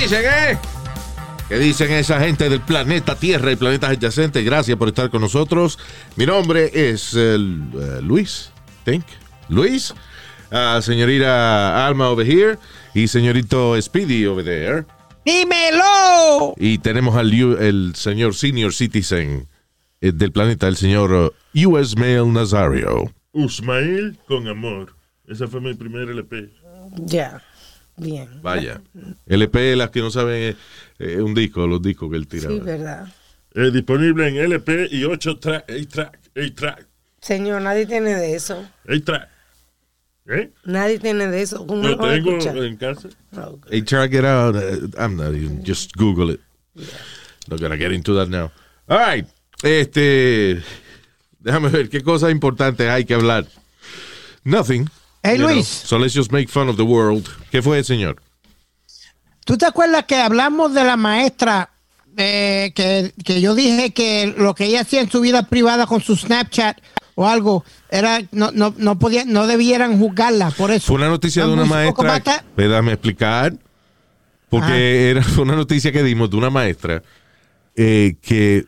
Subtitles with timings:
[0.00, 0.58] Dicen, eh?
[1.48, 4.44] ¿Qué dicen esa gente del planeta Tierra y planetas adyacentes?
[4.44, 5.78] Gracias por estar con nosotros.
[6.16, 7.36] Mi nombre es eh,
[8.00, 8.50] Luis,
[8.84, 9.04] think.
[9.48, 9.92] Luis,
[10.52, 12.58] Ah, señorita Alma over here
[12.92, 14.84] y señorito Speedy over there.
[15.24, 16.54] ¡Dímelo!
[16.56, 19.46] Y tenemos al el señor senior citizen
[20.00, 23.12] eh, del planeta, el señor eh, US Mail Nazario.
[23.32, 24.96] Usmail con amor.
[25.28, 26.50] Esa fue mi primer LP.
[26.96, 27.40] Ya.
[28.00, 28.28] Bien.
[28.42, 28.80] Vaya.
[29.26, 30.56] LP, las que no saben,
[30.98, 32.48] eh, un disco, los discos que él tira.
[32.48, 33.06] Sí, verdad.
[33.54, 36.86] Eh, disponible en LP y 8 track, 8 track, 8 track,
[37.20, 38.64] Señor, nadie tiene de eso.
[38.88, 39.28] 8 track.
[40.28, 40.50] ¿Eh?
[40.64, 41.66] Nadie tiene de eso.
[41.66, 42.56] ¿Cómo Lo lo van a tengo escuchar?
[42.58, 43.08] en casa.
[43.36, 43.58] Oh.
[43.68, 44.54] Hey, check it out.
[44.54, 46.40] Uh, I'm not even, just Google it.
[47.48, 48.52] Not gonna get into that now.
[48.88, 49.26] All right.
[49.62, 50.62] Este,
[51.40, 53.44] déjame ver qué cosas importantes hay que hablar.
[54.44, 54.88] Nothing.
[55.22, 55.54] Hey, you know.
[55.54, 55.66] Luis.
[55.66, 57.28] So let's just make fun of the world.
[57.50, 58.16] ¿Qué fue, señor?
[59.44, 61.70] ¿Tú te acuerdas que hablamos de la maestra
[62.16, 66.00] eh, que, que yo dije que lo que ella hacía en su vida privada con
[66.00, 66.78] su Snapchat
[67.14, 70.86] o algo era no no no podía no debieran juzgarla por eso?
[70.86, 72.22] Fue una noticia de una maestra.
[72.56, 73.54] Déjame explicar.
[74.48, 77.02] Porque era fue una noticia que dimos de una maestra
[77.76, 78.66] eh, que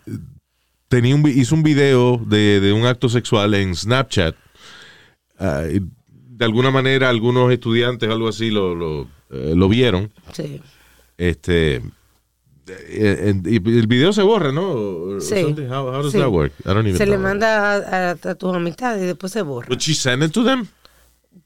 [0.89, 4.35] tenía un, hizo un video de, de un acto sexual en Snapchat.
[5.39, 5.65] Ah,
[6.43, 10.13] de alguna manera, algunos estudiantes, algo así, lo, lo, eh, lo vieron.
[10.33, 10.61] Sí.
[11.19, 11.83] Este.
[12.69, 15.21] eh, y el video se borra, ¿no?
[15.21, 15.35] Sí.
[15.71, 16.19] How, how does Sí.
[16.19, 16.53] that work?
[16.65, 17.23] I don't even Se le know.
[17.23, 19.69] manda a, a- a tus amistades y después se borra.
[19.69, 20.67] But she sent it to them?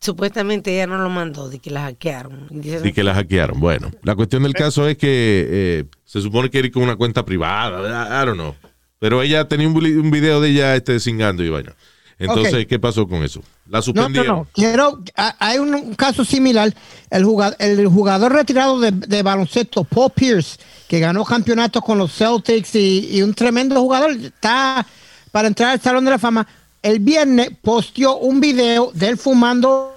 [0.00, 2.48] Supuestamente ella no lo mandó, de que la hackearon.
[2.50, 3.58] Y que la hackearon.
[3.60, 7.24] Bueno, la cuestión del caso es que eh, se supone que era con una cuenta
[7.24, 7.80] privada.
[7.80, 8.54] I, I don't know.
[8.98, 11.74] Pero ella tenía un, un video de ella este, cingando y vaina.
[12.18, 12.68] Entonces, Ok.
[12.68, 13.40] ¿qué pasó con eso?
[13.66, 14.36] La No, no, suspendieron.
[14.38, 14.48] no.
[14.54, 16.74] Quiero, a- hay un, un caso similar.
[17.10, 22.12] El jugador, el jugador retirado de, de baloncesto, Paul Pierce, que ganó campeonatos con los
[22.14, 24.86] Celtics y, y un tremendo jugador, está
[25.30, 26.46] para entrar al Salón de la Fama.
[26.82, 29.94] El viernes posteó un video de él fumando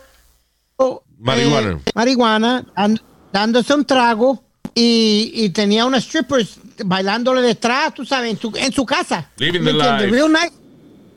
[1.19, 1.71] Marihuana.
[1.85, 2.99] eh, marihuana, and-
[3.31, 4.43] dándose un trago
[4.73, 9.29] y, y tenía unas strippers bailándole detrás, tú sabes, en su, en su casa.
[9.37, 10.07] Living ¿Me the life.
[10.07, 10.51] Real nice.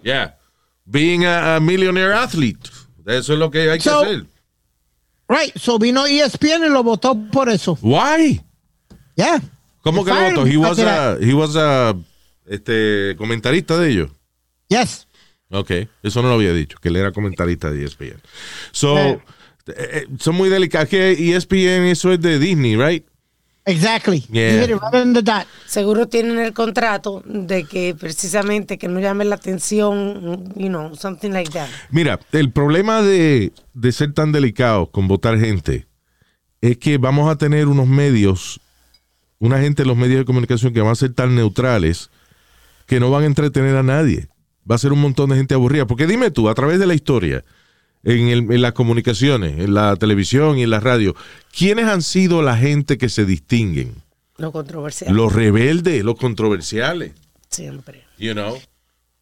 [0.02, 0.36] Yeah.
[0.84, 2.70] Being a, a millionaire athlete.
[3.06, 4.26] Eso es lo que hay que hacer.
[5.28, 7.78] Right, so vino ESPN y lo votó por eso.
[7.80, 8.40] Why?
[9.16, 9.40] Yeah.
[9.82, 10.46] ¿Cómo que lo votó?
[10.46, 10.84] He was Okay.
[10.86, 11.94] a, he was a
[12.46, 14.10] este, comentarista de ellos.
[14.68, 15.06] Yes.
[15.50, 15.70] Ok,
[16.02, 18.20] eso no lo había dicho, que él era comentarista de ESPN.
[18.72, 19.20] So, Eh.
[19.68, 20.88] eh, son muy delicados.
[20.88, 23.04] Que E ESPN, eso es de Disney, right?
[23.64, 24.24] Exactly.
[24.30, 24.54] Yeah.
[24.54, 25.46] You hit it right on the dot.
[25.66, 31.30] Seguro tienen el contrato de que precisamente que no llame la atención, you know, something
[31.30, 31.68] like that.
[31.90, 35.86] Mira, el problema de, de ser tan delicado con votar gente
[36.60, 38.60] es que vamos a tener unos medios,
[39.38, 42.10] una gente en los medios de comunicación que van a ser tan neutrales
[42.86, 44.28] que no van a entretener a nadie.
[44.68, 45.86] Va a ser un montón de gente aburrida.
[45.86, 47.44] Porque dime tú, a través de la historia,
[48.04, 51.14] en, el- en las comunicaciones, en la televisión y en la radio,
[51.56, 53.94] ¿quiénes han sido la gente que se distinguen?
[54.38, 55.14] Lo controversial.
[55.14, 57.12] Los rebeldes, los controversiales.
[57.48, 58.04] Siempre.
[58.18, 58.58] You know.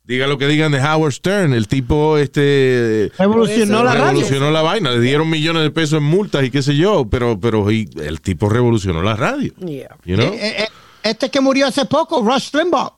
[0.05, 4.07] Diga lo que digan de Howard Stern, el tipo este Revolucionó la radio.
[4.07, 7.39] revolucionó la vaina, le dieron millones de pesos en multas y qué sé yo, pero
[7.39, 9.97] pero y el tipo revolucionó la radio, Yeah.
[10.05, 10.33] you know?
[10.33, 10.69] Eh, eh,
[11.05, 12.93] este que murió hace poco, Rush Limbaugh.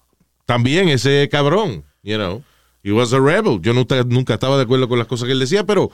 [0.46, 2.42] También ese cabrón, you know.
[2.84, 3.60] He was a rebel.
[3.62, 5.90] Yo nunca, nunca estaba de acuerdo con las cosas que él decía, pero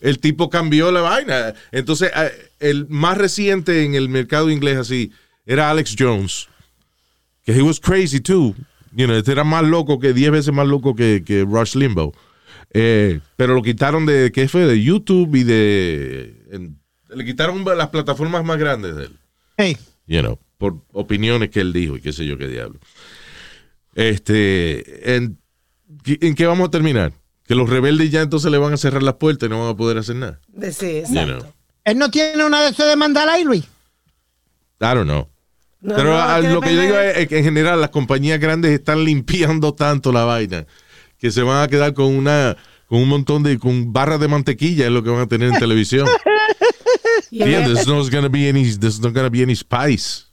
[0.00, 1.54] el tipo cambió la vaina.
[1.72, 2.10] Entonces,
[2.58, 5.12] el más reciente en el mercado inglés así
[5.46, 6.48] era Alex Jones,
[7.44, 8.54] que he was crazy too.
[8.92, 12.12] You know, este era más loco que 10 veces más loco que, que Rush Limbaugh.
[12.72, 14.66] Eh, pero lo quitaron de, ¿qué fue?
[14.66, 16.34] De YouTube y de...
[16.52, 16.78] en-
[17.14, 19.16] le quitaron las plataformas más grandes de él
[19.56, 19.76] Hey.
[20.06, 22.78] you know, por opiniones que él dijo y qué sé yo qué diablo.
[23.94, 25.38] Este, ¿en,
[26.06, 27.12] ¿en qué vamos a terminar?
[27.46, 29.76] Que los rebeldes ya entonces le van a cerrar las puertas y no van a
[29.76, 30.40] poder hacer nada.
[30.48, 31.38] De- Sí, You exacto.
[31.40, 31.52] know.
[31.84, 33.64] Él no tiene una de esas de mandar ahí, Luis.
[33.64, 35.28] I don't know.
[35.80, 38.38] No, Pero no, ah, que lo que yo digo es que en general las compañías
[38.38, 40.66] grandes están limpiando tanto la vaina
[41.18, 42.56] que se van a quedar con una
[42.86, 45.58] con un montón de con barras de mantequilla es lo que van a tener en
[45.58, 46.06] televisión.
[47.30, 50.24] Yeah, there's not gonna be any, there's not gonna be any spice.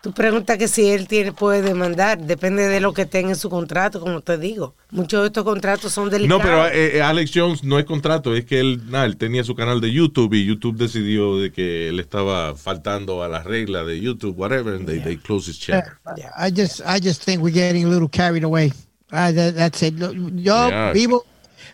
[0.00, 3.50] Tú preguntas que si él tiene, puede demandar, depende de lo que tenga en su
[3.50, 4.76] contrato, como te digo.
[4.92, 6.42] Muchos de estos contratos son No, delicados.
[6.44, 9.56] pero eh, eh, Alex Jones no es contrato, es que él, nada, él tenía su
[9.56, 14.00] canal de YouTube y YouTube decidió de que él estaba faltando a las reglas de
[14.00, 15.90] YouTube, whatever, and they, they closed his channel.
[16.38, 18.72] I just, I just think we're getting a little carried away.
[19.10, 19.94] Ah, that- that's it.
[19.98, 20.92] Yo Yeah.
[20.92, 21.24] vivo,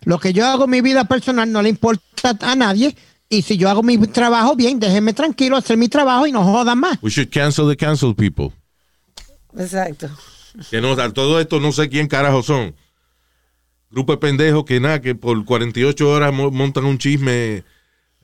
[0.07, 2.97] lo que yo hago en mi vida personal no le importa a nadie.
[3.35, 6.79] Y si yo hago mi trabajo bien, déjenme tranquilo hacer mi trabajo y no jodan
[6.79, 6.99] más.
[7.03, 8.51] We should cancel the cancel people.
[9.59, 10.09] Exacto.
[10.71, 12.75] Que no, a todo esto no sé quién carajo son.
[13.91, 17.65] Grupo de pendejos que nada, que por 48 horas mo- montan un chisme, eh,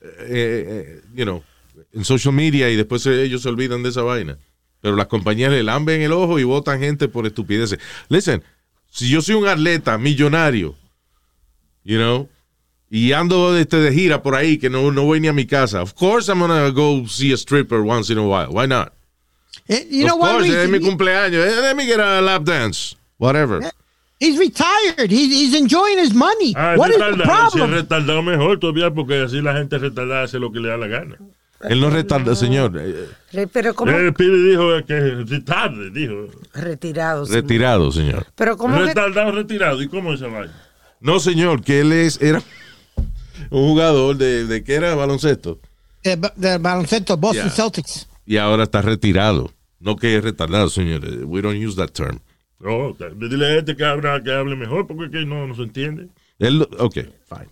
[0.01, 1.43] eh, you know,
[1.93, 4.39] en social media y después ellos se olvidan de esa vaina.
[4.81, 7.79] Pero las compañías le lamben el ojo y votan gente por estupideces.
[8.09, 8.43] Listen,
[8.91, 10.77] si yo soy un atleta millonario,
[11.85, 12.29] you know,
[12.91, 15.81] y ando este, de gira por ahí, que no, no voy ni a mi casa,
[15.83, 18.49] of course I'm gonna go see a stripper once in a while.
[18.53, 18.93] Why not?
[19.69, 20.33] Eh, You know of what?
[20.33, 21.47] course, es mi cumpleaños.
[21.47, 22.97] Eh, Let me get a lap dance.
[23.19, 23.61] Whatever.
[24.19, 25.11] He's retired.
[25.11, 26.53] He's, he's enjoying his money.
[26.57, 27.51] Ah, what is the retardado.
[27.51, 27.71] Si es problem?
[27.73, 31.17] retardado mejor todavía porque así la gente retardada hace lo que le da la gana.
[31.69, 32.73] Él no retarda, señor.
[32.79, 36.27] eh, Pero como El Pidi dijo que es tarde, dijo.
[36.55, 37.27] retirado.
[37.27, 37.33] sí.
[37.35, 38.27] retirado, señor.
[38.35, 39.83] Pero como que Retardado, retirado.
[39.83, 40.53] ¿Y cómo esa vaina?
[41.01, 42.43] No, señor, que él es, era
[43.51, 45.59] un jugador de, de que era baloncesto
[46.03, 47.51] De, de baloncesto, Boston Yeah.
[47.55, 48.09] Celtics.
[48.27, 49.53] y ahora está retirado.
[49.81, 51.05] No que es retardado, señor.
[51.05, 52.21] Eh, We don't use that term.
[52.59, 56.09] No, dile a este que, habla, que hable mejor porque que no, no se entiende.
[56.39, 56.95] Él, ok,
[57.29, 57.49] fine.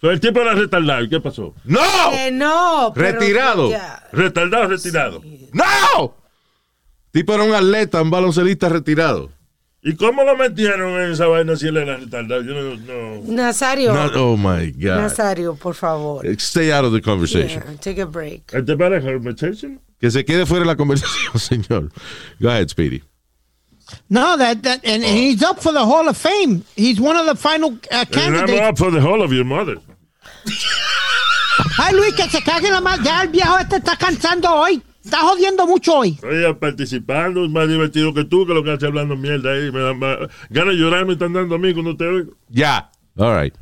[0.00, 1.04] So, el tipo era retardado.
[1.04, 1.54] ¿Y qué pasó?
[1.64, 1.80] ¡No!
[2.12, 2.92] Eh, no.
[2.94, 3.70] Retirado.
[3.70, 4.02] ya.
[4.12, 5.22] Retardado, retirado.
[5.52, 6.14] ¡No!
[7.10, 9.30] Tipo era un atleta, un baloncelista retirado.
[9.88, 12.42] ¿Y cómo lo metieron en esa vaina si él era retardado?
[12.42, 12.74] Yo no.
[12.76, 13.22] no.
[13.32, 13.94] Nazario.
[13.94, 14.96] No- oh my God.
[14.96, 16.26] Nazario, por favor.
[16.38, 17.62] Stay out of the conversation.
[17.64, 18.52] Yeah, take a break.
[18.52, 19.80] ¿Este pareja conversation?
[20.00, 21.92] Que se quede fuera de la conversación, señor.
[22.40, 23.00] Go ahead, Speedy.
[24.08, 26.64] No, that, that and, and he's up for the Hall of Fame.
[26.74, 28.60] He's one of the final uh, And I'm candidates.
[28.60, 29.76] up for the whole of your mother.
[31.78, 33.00] Ay, Luis, que se cague la más.
[33.04, 34.82] Ya el viejo este está cansando hoy.
[35.06, 36.18] Está jodiendo mucho hoy.
[36.24, 39.70] Oye, participando es más divertido que tú, que lo que hace hablando mierda ahí.
[39.70, 40.18] Me da más,
[40.50, 42.32] ganas de llorar me están dando a mí cuando te oigo.
[42.48, 42.90] Ya.
[43.16, 43.54] All right.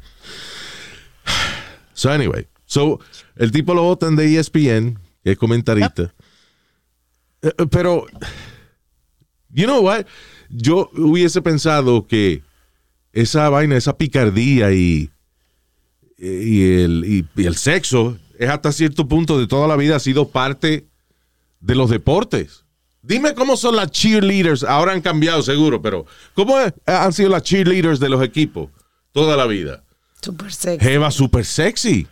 [1.93, 2.99] So anyway, so
[3.37, 6.14] el tipo lo votan de ESPN, que es comentarista.
[7.43, 8.06] Eh, eh, Pero,
[9.50, 10.06] you know what?
[10.49, 12.43] Yo hubiese pensado que
[13.12, 15.11] esa vaina, esa picardía y,
[16.19, 20.00] y, el, y- y el sexo es hasta cierto punto de toda la vida ha
[20.00, 20.87] sido parte
[21.64, 22.62] de los deportes.
[23.02, 24.62] Dime cómo son las cheerleaders.
[24.64, 28.70] Ahora han cambiado seguro, pero ¿cómo es- han sido las cheerleaders de los equipos
[29.12, 29.82] toda la vida?
[30.22, 30.84] Super sexy.
[30.87, 32.06] Jeva super sexy.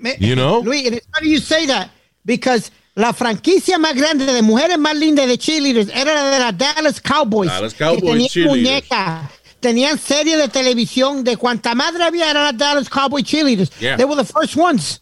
[0.00, 0.62] Me- You know?
[0.62, 1.90] Luis, and it's funny you say that
[2.24, 6.56] because la franquicia más grande de mujeres más lindas de cheerleaders era la de las
[6.58, 7.50] Dallas Cowboys.
[7.50, 8.90] Dallas que Cowboys tenían cheerleaders.
[8.90, 13.70] muñecas, tenían series de televisión de cuanta madre había eran las Dallas Cowboys cheerleaders.
[13.80, 13.96] Yeah.
[13.96, 15.00] They were the first ones.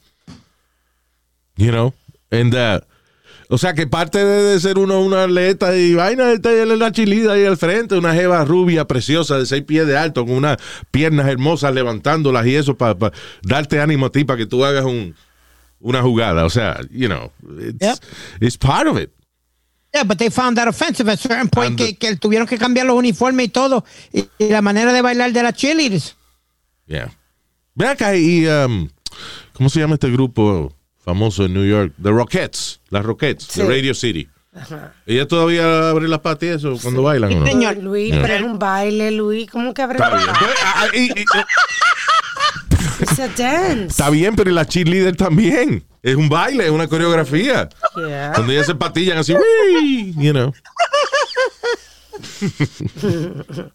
[1.57, 1.93] You know?
[2.31, 2.81] And, uh,
[3.49, 7.45] o sea que parte de, ser uno una atleta y vaina, está la chilida ahí
[7.45, 10.59] al frente, una jeva rubia, preciosa, de seis pies de alto, con unas
[10.91, 12.97] piernas hermosas levantándolas y eso para
[13.43, 15.15] darte ánimo a ti, para que tú hagas un,
[15.81, 16.45] una jugada.
[16.45, 17.99] O sea, you know, it's, Yep.
[18.41, 19.11] it's part of it.
[19.95, 22.85] Yeah, but they found that offensive at a certain point que, que tuvieron que cambiar
[22.87, 23.85] los uniformes y todo.
[24.13, 26.15] Y, y la manera de bailar de las cheerleaders.
[26.87, 27.11] Yeah.
[27.75, 28.89] Ven acá y, um,
[29.55, 30.75] ¿cómo se llama este grupo
[31.09, 31.93] famoso en New York?
[32.03, 32.81] The Rockettes.
[32.91, 33.63] Las Rockettes, Sí.
[33.63, 34.29] de Radio City.
[35.07, 37.47] Ella todavía abre las patas y eso cuando bailan, ¿o no?
[37.47, 37.79] Señor.
[37.79, 39.49] Luis, pero es un baile, Luis.
[39.51, 40.27] ¿Cómo que abre Está la bien.
[40.29, 40.39] boca?
[40.41, 40.87] Pues, ah,
[41.35, 41.47] ah.
[43.89, 45.85] Está bien, pero la cheerleader también.
[46.03, 47.69] Es un baile, es una coreografía.
[47.97, 48.33] Yeah.
[48.35, 50.53] Cuando ellas se patillan así, "Wii", you know.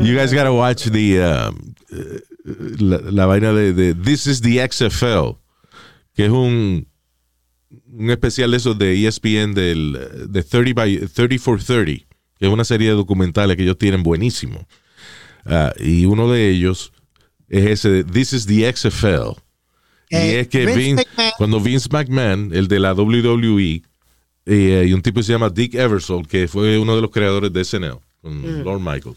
[0.00, 1.50] You guys gotta watch the eh,
[2.78, 5.36] la, la vaina de, de This is the XFL,
[6.14, 6.86] que es un
[7.92, 12.48] un especial de esos de ESPN del de 30 by 30 for 30, que es
[12.48, 14.66] una serie de documentales que ellos tienen buenísimo.
[15.44, 16.92] Ah, y uno de ellos
[17.48, 19.38] es ese de This is the XFL.
[20.10, 21.06] Y Eh, es que Vince
[21.38, 23.82] cuando Vince McMahon, el de la WWE,
[24.46, 27.52] eh, y un tipo que se llama Dick Eversole, que fue uno de los creadores
[27.52, 29.14] de SNL, con Lord Michael,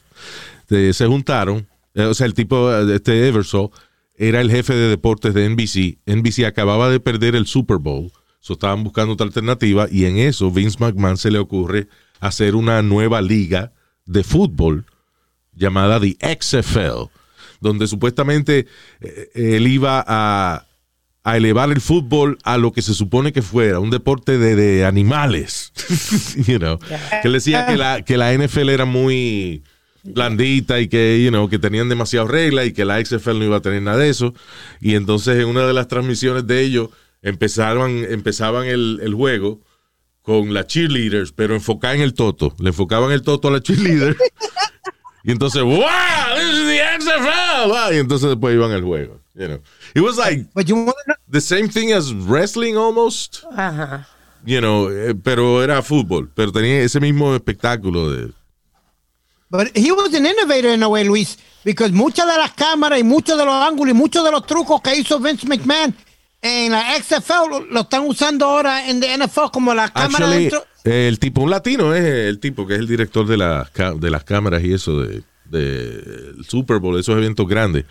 [0.69, 1.67] eh, se juntaron.
[1.95, 3.69] eh, o sea, el tipo, este Eversole,
[4.15, 5.97] era el jefe de deportes de NBC.
[6.05, 10.51] NBC acababa de perder el Super Bowl, so estaban buscando otra alternativa, y en eso
[10.51, 11.87] Vince McMahon se le ocurre
[12.19, 13.73] hacer una nueva liga
[14.05, 14.85] de fútbol
[15.53, 17.09] llamada The XFL,
[17.59, 18.67] donde supuestamente
[19.01, 20.67] eh, él iba a
[21.23, 24.85] a elevar el fútbol a lo que se supone que fuera, un deporte de, de
[24.85, 25.71] animales.
[26.47, 29.63] you know, que él decía que la, que la NFL era muy
[30.03, 33.57] blandita y que, you know, que tenían demasiadas reglas y que la XFL no iba
[33.57, 34.33] a tener nada de eso.
[34.81, 36.89] Y entonces en una de las transmisiones de ellos
[37.21, 39.61] empezaban, empezaban el, el juego
[40.21, 42.55] con las cheerleaders, pero enfocaban en el toto.
[42.59, 44.15] Le enfocaban el toto a la cheerleader.
[45.23, 45.79] y entonces, wow,
[46.35, 47.67] this is the XFL.
[47.69, 49.19] Wow, Y entonces después iban al juego.
[49.35, 49.59] You know.
[49.95, 53.43] It was like But you wanna know- the same thing as wrestling almost.
[53.55, 54.07] Ajá.
[54.45, 56.29] You know, eh, pero era fútbol.
[56.35, 58.31] Pero tenía ese mismo espectáculo de...
[59.53, 63.03] But he was an innovator in a way, Luis, because muchas de las cámaras y
[63.03, 65.93] muchos de los ángulos y muchos de los trucos que hizo Vince McMahon
[66.41, 70.49] en la XFL lo, lo están usando ahora en la NFL como la cámara Actually,
[70.49, 70.65] dentro.
[70.85, 74.23] el tipo, un latino es el tipo que es el director de, las de las
[74.23, 77.85] cámaras y eso de, de el Super Bowl, esos eventos grandes.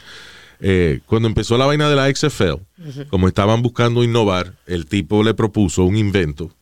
[0.59, 5.35] Eh, cuando empezó la vaina de la XFL, como estaban buscando innovar, el tipo le
[5.35, 6.53] propuso un invento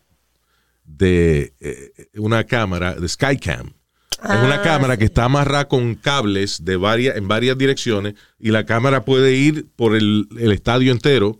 [0.84, 3.79] de eh, una cámara de Skycam.
[4.24, 8.64] Es una cámara que está amarrada con cables de varias, en varias direcciones y la
[8.66, 11.38] cámara puede ir por el, el estadio entero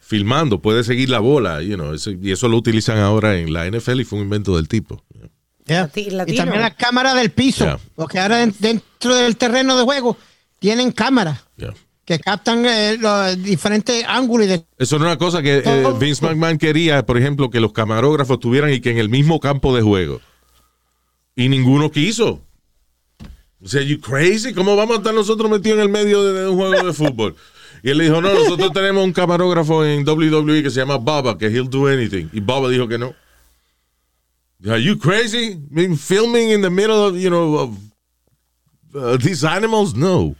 [0.00, 3.66] filmando, puede seguir la bola, you know, eso- y eso lo utilizan ahora en la
[3.66, 5.02] NFL y fue un invento del tipo.
[5.66, 5.90] Yeah.
[5.94, 7.78] Y también la cámara del piso, Yeah.
[7.94, 10.16] porque ahora den- dentro del terreno de juego
[10.58, 11.72] tienen cámaras Yeah.
[12.04, 15.84] que captan eh, los diferentes ángulos de Eso era una cosa que eh.
[16.00, 19.74] Vince McMahon quería, por ejemplo, que los camarógrafos estuvieran y que en el mismo campo
[19.74, 20.20] de juego.
[21.36, 22.40] Y ninguno quiso.
[23.64, 24.52] O sea, you crazy?
[24.52, 27.36] ¿Cómo vamos a estar nosotros metidos en el medio de, de un juego de fútbol?
[27.82, 31.38] Y él le dijo, no, nosotros tenemos un camarógrafo en WWE que se llama Baba,
[31.38, 32.28] que he'll do anything.
[32.32, 33.14] Y Baba dijo que no.
[34.68, 35.52] Are you crazy?
[35.52, 37.70] I mean, filming in the middle of, you know, of
[38.94, 39.94] uh, these animals?
[39.94, 40.36] No.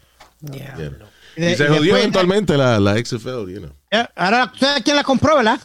[0.52, 0.76] Yeah.
[0.78, 0.88] Yeah.
[0.90, 1.12] de-
[1.52, 3.72] Y se jodió después- eventualmente la, la XFL, you know.
[3.90, 5.60] Yeah, Ahora, ¿sabes quién la compró, verdad?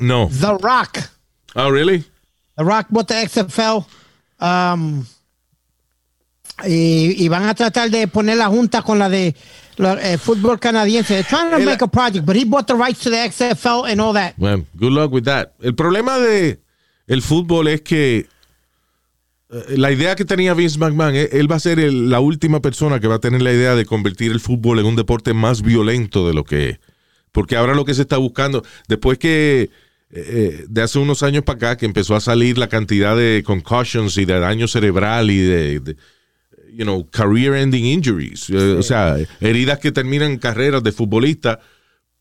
[0.00, 0.28] No.
[0.28, 0.98] The Rock.
[1.54, 2.04] Oh, really?
[2.56, 3.84] The Rock the XFL.
[4.40, 5.04] um,
[6.66, 9.34] y, y van a tratar de poner la junta con la de
[9.76, 11.14] la- el fútbol canadiense.
[11.14, 13.86] They're trying to El- make a project, but he bought the rights to the XFL
[13.90, 14.34] and all that.
[14.38, 15.52] Well, good luck with that.
[15.60, 16.60] El problema de
[17.06, 18.26] el fútbol es que
[19.50, 22.60] eh, la idea que tenía Vince McMahon, eh, él va a ser el- la última
[22.60, 25.62] persona que va a tener la idea de convertir el fútbol en un deporte más
[25.62, 26.80] violento de lo que es.
[27.32, 29.70] Porque ahora lo que se está buscando, después que
[30.12, 34.16] eh, de hace unos años para acá, que empezó a salir la cantidad de concussions
[34.18, 35.96] y de daño cerebral y de, de,
[36.74, 41.58] you know, career-ending injuries, eh, o sea, heridas que terminan carreras de futbolistas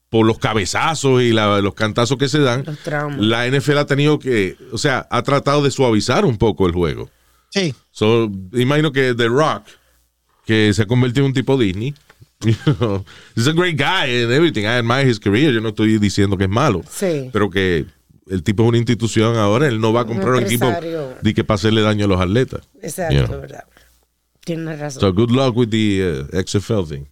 [0.10, 3.20] por los cabezazos y la- los cantazos que se dan, Los traumas.
[3.20, 7.10] la NFL ha tenido que, o sea, ha tratado de suavizar un poco el juego.
[7.50, 7.74] Sí.
[7.92, 9.64] So, imagino que The Rock,
[10.46, 11.94] que se ha convertido en un tipo Disney,
[12.66, 13.06] you know,
[13.36, 14.66] he's a great guy and everything.
[14.66, 15.52] I admire his career.
[15.54, 17.30] Yo no estoy diciendo que es malo, Sí.
[17.32, 17.86] pero que
[18.30, 19.68] el tipo es una institución ahora.
[19.68, 20.66] Él no va a comprar un equipo
[21.22, 22.62] de que para hacerle daño a los atletas.
[22.82, 23.42] Exacto, you know.
[23.42, 23.64] verdad.
[24.44, 25.02] Tienes razón.
[25.02, 27.06] So good luck with the uh, XFL thing.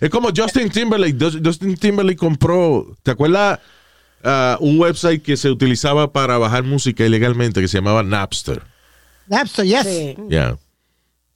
[0.00, 1.16] Es como Justin Timberlake.
[1.18, 3.58] Just- Justin Timberlake compró, ¿te acuerdas?
[4.24, 8.62] uh, un website que se utilizaba para bajar música ilegalmente que se llamaba Napster.
[9.26, 9.82] Napster, yes.
[9.84, 10.14] Sí.
[10.28, 10.56] Ya.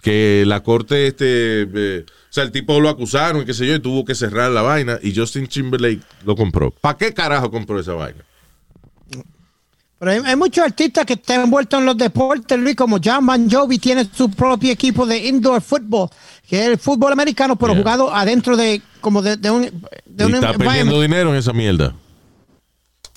[0.07, 3.75] Que la corte, este, eh, o sea, el tipo lo acusaron y qué sé yo,
[3.75, 6.71] y tuvo que cerrar la vaina y Justin Timberlake lo compró.
[6.71, 8.23] ¿Para qué carajo compró esa vaina?
[9.99, 13.51] Pero hay, hay muchos artistas que están envueltos en los deportes, Luis, como John Bon
[13.51, 16.09] Jovi tiene su propio equipo de indoor football,
[16.49, 17.83] que es el fútbol americano, pero Yeah.
[17.83, 21.53] jugado adentro de como de, de un de Y un está perdiendo dinero en esa
[21.53, 21.97] mierda.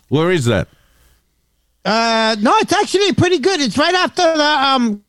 [0.10, 0.68] Where is that?
[1.86, 3.62] Uh, no, it's actually pretty good.
[3.62, 5.04] It's right after the um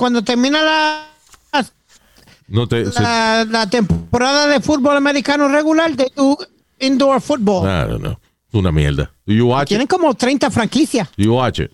[0.00, 1.06] cuando termina la
[2.48, 6.36] No te, se- la, la temporada de fútbol americano regular de tu
[6.80, 7.64] indoor football.
[7.68, 8.18] I don't know.
[8.48, 9.12] Es una mierda.
[9.26, 9.90] Do you watch Tienen it?
[9.90, 11.08] como 30 franquicias.
[11.16, 11.70] Do you watch it?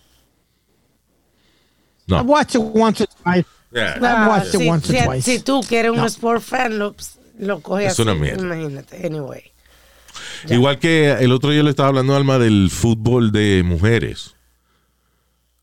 [2.09, 2.19] No.
[2.19, 3.47] I've watched it once or twice.
[3.73, 3.95] Yeah.
[3.97, 5.25] I've watched it si, once or si- twice.
[5.25, 6.07] si tú que eres un No.
[6.07, 6.95] sport fan, lo,
[7.39, 8.03] lo coges Es así.
[8.03, 8.43] una mierda.
[8.43, 9.07] Imagínate.
[9.07, 9.43] Anyway.
[10.49, 14.35] Igual que el otro día le estaba hablando Alma del fútbol de mujeres.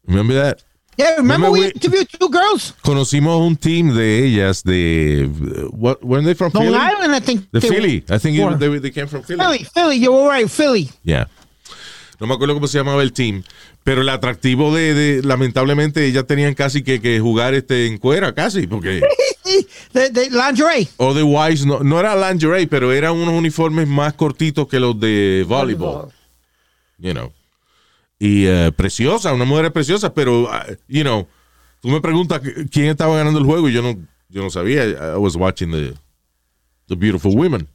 [0.06, 0.60] Remember that?
[0.98, 2.74] Yeah, remember we we- interviewed two girls?
[2.84, 5.28] Conocimos un team de ellas de
[5.72, 6.78] what were they from Long Philly?
[6.78, 7.52] Island, I think.
[7.52, 8.04] De were- Philly.
[8.10, 9.40] I think they, they came from Philly.
[9.44, 10.90] Philly, Philly, you were right, Philly.
[11.04, 11.26] Yeah.
[12.20, 13.44] No me acuerdo cómo se llamaba el team,
[13.84, 18.34] pero el atractivo de, de- lamentablemente ellas tenían casi que, que jugar este en cuera
[18.34, 19.02] casi, porque
[19.94, 20.88] the, the lingerie.
[20.98, 26.12] otherwise no, no era lingerie, pero eran unos uniformes más cortitos que los de voleibol,
[27.00, 27.34] you know.
[28.26, 31.28] Y eh, preciosa, una mujer preciosa, pero ah, you know,
[31.82, 33.98] tú me preguntas qu- quién estaba ganando el juego y yo no
[34.30, 34.86] yo no sabía.
[34.86, 35.94] I was watching the
[36.88, 37.68] the beautiful women.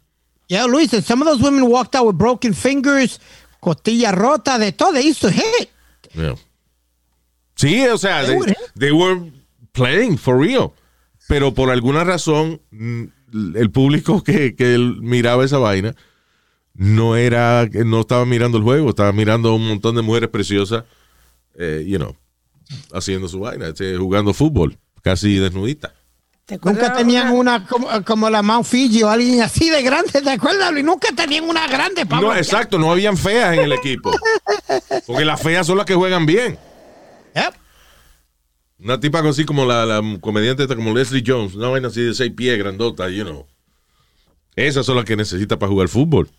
[0.49, 3.21] Yeah, Luis, and some of those women walked out with broken fingers,
[3.61, 4.93] costilla rota, de todo.
[4.95, 5.69] They used to hit.
[6.15, 6.37] Yeah.
[7.55, 9.31] Sí, o sea, They they, they were
[9.73, 10.73] playing for real.
[11.29, 13.05] Pero por alguna razón, mm,
[13.57, 15.95] el público que, que miraba esa vaina
[16.79, 20.85] no era, no estaba mirando el juego, estaba mirando a un montón de mujeres preciosas,
[21.59, 22.15] eh, you know,
[22.93, 25.93] haciendo su vaina, este, jugando fútbol, casi desnudita.
[26.47, 30.23] ¿Te acuerdas Nunca tenían una como, como la Mount Fiji o alguien así de grande,
[30.23, 30.85] ¿te acuerdas, Luis?
[30.85, 34.13] Nunca tenían una grande para No, exacto, no habían feas en el equipo.
[35.05, 36.57] Porque las feas son las que juegan bien.
[37.35, 37.55] Yep.
[38.85, 42.33] Una tipa así como la, la comediante como Leslie Jones, una vaina así de seis
[42.33, 43.47] pies, grandota, you know.
[44.55, 46.31] Esas son las que necesita para jugar fútbol.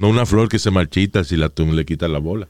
[0.00, 2.48] No una flor que se marchita si la, tú le quitas la bola.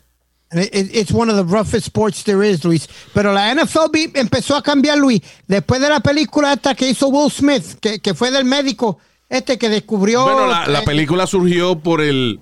[0.52, 2.88] It's one of the roughest sports there is, Luis.
[3.12, 7.30] Pero la NFL empezó a cambiar, Luis, después de la película esta que hizo Will
[7.30, 10.24] Smith, que, que fue del médico este que descubrió...
[10.24, 12.40] Bueno, la, la eh, película surgió por el.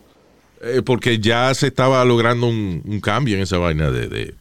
[0.63, 4.35] eh, porque ya se estaba logrando un, un cambio en esa vaina de, de,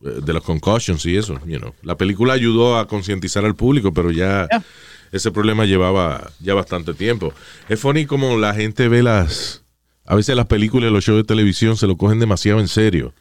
[0.00, 1.40] de los concussions y eso.
[1.44, 1.74] You know.
[1.82, 4.62] La película ayudó a concientizar al público, pero ya Yeah.
[5.10, 7.32] ese problema llevaba ya bastante tiempo.
[7.68, 9.62] Es funny como la gente ve las.
[10.10, 13.12] A veces las películas y los shows de televisión se lo cogen demasiado en serio.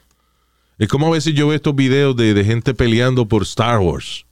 [0.79, 4.23] Es como a veces yo veo estos videos de, de gente peleando por Star Wars.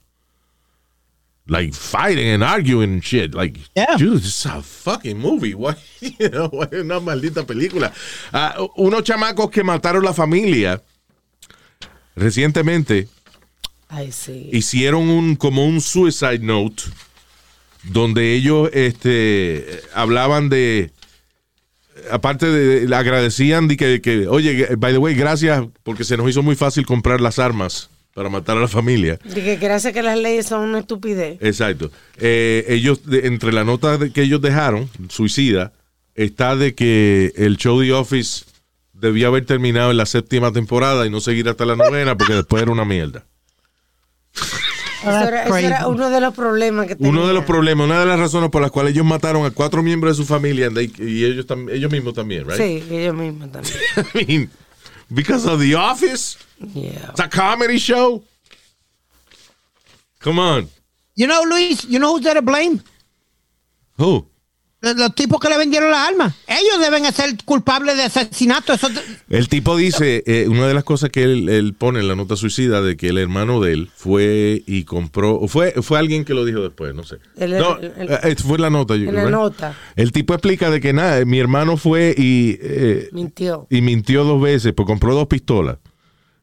[1.48, 3.34] Like fighting and arguing and shit.
[3.34, 3.96] Like, Yeah.
[3.98, 5.54] dude, it's a fucking movie.
[5.54, 7.92] Why, you know, why una maldita película.
[8.32, 10.82] Ah, unos chamacos que mataron la familia
[12.16, 13.08] recientemente
[14.50, 16.84] hicieron un como un suicide note
[17.84, 20.90] donde ellos este hablaban de
[22.10, 26.28] aparte de, le agradecían de que, que, oye by the way gracias porque se nos
[26.28, 29.18] hizo muy fácil comprar las armas para matar a la familia.
[29.24, 31.36] Dije, gracias que las leyes son una estupidez.
[31.42, 31.90] exacto.
[32.18, 35.72] Eh, ellos de- entre la nota de- que ellos dejaron suicida
[36.14, 38.46] está de que el show The Office
[38.94, 42.62] debía haber terminado en la séptima temporada y no seguir hasta la novena porque después
[42.62, 43.24] era una mierda
[45.02, 48.06] Eso era, eso era uno de los problemas que Uno de los problemas, una de
[48.06, 50.92] las razones por las cuales ellos mataron a cuatro miembros de su familia and they-
[50.98, 52.56] y ellos, tam- ellos mismos también, right?
[52.56, 53.76] Sí, ellos mismos también.
[54.14, 54.50] I mean,
[55.10, 56.38] because of The Office,
[56.74, 57.10] Yeah.
[57.10, 58.22] it's a comedy show.
[60.20, 60.68] Come on.
[61.14, 62.82] You know, Luis, you know who's there to blame?
[63.98, 64.26] Who?
[64.86, 66.34] Los, los tipos que le vendieron las armas.
[66.46, 68.72] Ellos deben ser culpables de asesinato.
[68.72, 68.88] Eso,
[69.28, 72.36] El tipo dice, eh, una de las cosas que él, él pone en la nota
[72.36, 76.34] suicida de que el hermano de él fue y compró, o fue, fue alguien que
[76.34, 77.16] lo dijo después, no sé.
[77.36, 78.94] El- no, el- el- eh, fue la nota.
[78.94, 79.76] En la nota.
[79.96, 83.66] El tipo explica de que nada, mi hermano fue y, eh, Mintió.
[83.70, 85.78] y mintió dos veces, pues compró dos pistolas.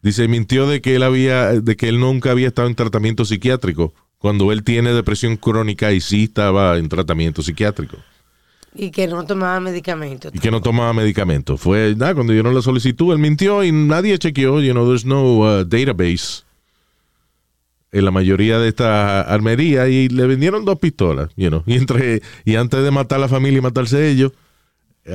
[0.02, 3.94] Dice, mintió de que él había, de que él nunca había estado en tratamiento psiquiátrico,
[4.18, 7.98] cuando él tiene depresión crónica y sí estaba en tratamiento psiquiátrico.
[8.76, 10.32] Y que no tomaba medicamentos.
[10.34, 11.62] Y que no tomaba medicamentos.
[11.62, 15.40] Fue, nada, cuando dieron la solicitud, él mintió y nadie chequeó, you know, there's no
[15.40, 16.44] uh, database
[17.94, 22.24] en la mayoría de estas armerías y le vendieron dos pistolas, you know, y entre,
[22.44, 24.32] y antes de matar a la familia y matarse ellos,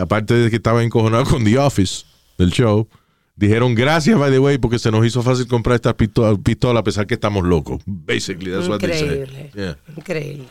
[0.01, 2.05] aparte de que estaba encojonado con The Office
[2.39, 2.87] del show,
[3.35, 6.85] dijeron gracias, by the way, porque se nos hizo fácil comprar esta pistola, pistola a
[6.85, 7.83] pesar que estamos locos.
[7.85, 9.29] Basically, that's what they said.
[9.29, 9.51] Increíble.
[9.55, 9.77] Yeah.
[9.97, 10.49] Increíble.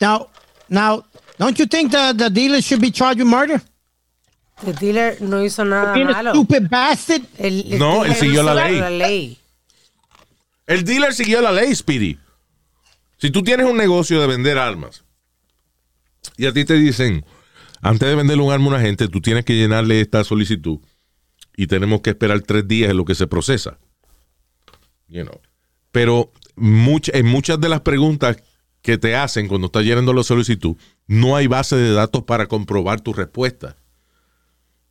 [0.00, 0.28] now,
[0.68, 1.04] now,
[1.38, 3.60] don't you think the, the dealer should be charged with murder?
[4.66, 6.30] El dealer no hizo nada malo.
[6.32, 7.22] stupid bastard.
[7.38, 8.78] El- el No, él dealer siguió la ley.
[8.80, 9.38] La ley.
[10.66, 12.18] El dealer siguió la ley, Speedy.
[13.18, 15.04] Si tú tienes un negocio de vender armas
[16.36, 17.24] y a ti te dicen,
[17.82, 20.78] antes de venderle un arma a una gente, tú tienes que llenarle esta solicitud
[21.56, 23.78] y tenemos que esperar tres días en lo que se procesa.
[25.08, 25.40] You know.
[25.92, 28.36] Pero much- en muchas de las preguntas
[28.82, 33.00] que te hacen cuando estás llenando la solicitud, no hay base de datos para comprobar
[33.00, 33.76] tu respuesta.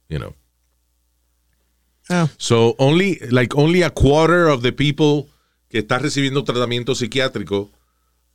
[0.10, 0.36] You know.
[2.10, 2.30] Ah.
[2.38, 5.30] So only like only a quarter of the people
[5.70, 7.72] que está recibiendo tratamiento psiquiátrico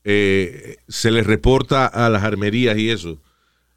[0.05, 3.19] eh, se les reporta a las armerías y eso.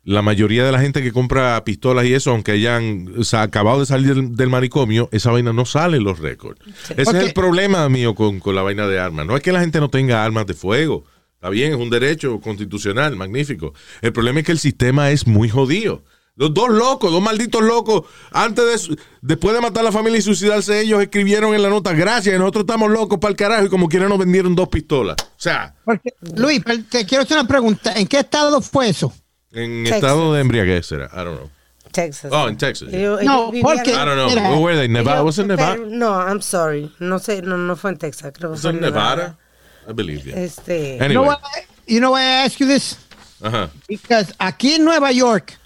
[0.05, 3.79] La mayoría de la gente que compra pistolas y eso, aunque hayan o sea, acabado
[3.79, 6.59] de salir del, del manicomio, esa vaina no sale en los récords.
[6.97, 9.25] Ese es el problema mío con, con la vaina de armas.
[9.25, 11.05] No es que la gente no tenga armas de fuego.
[11.43, 13.73] Está bien, es un derecho constitucional, magnífico.
[14.01, 16.01] El problema es que el sistema es muy jodido.
[16.37, 20.19] Los dos locos, dos malditos locos, antes de su- después de matar a la familia
[20.19, 23.65] y suicidarse, ellos escribieron en la nota, gracias, y nosotros estamos locos para el carajo,
[23.65, 25.17] y como quiera nos vendieron dos pistolas.
[25.19, 27.91] O sea, Porque, Luis, pero te quiero hacer una pregunta.
[27.93, 29.13] ¿En qué estado fue eso?
[29.51, 29.97] en Texas.
[29.97, 31.49] estado de embriaguez era, I don't know.
[31.91, 32.31] Texas.
[32.33, 32.87] Oh, en Texas.
[32.89, 34.29] No, porque- I don't know.
[34.29, 34.87] Mira, Where were they?
[34.87, 35.17] Nevada?
[35.17, 35.73] ellos- Was it Nevada?
[35.75, 36.89] pero- No, I'm sorry.
[36.99, 39.15] No sé, no, no fue en Texas, creo que Was en Nevada?
[39.15, 39.39] Nevada.
[39.87, 40.39] I believe, yeah.
[40.39, 42.97] Este, You know Anyway, why, you know why I ask you this?
[43.41, 43.69] Ajá.
[43.87, 45.57] Because aquí en Nueva York,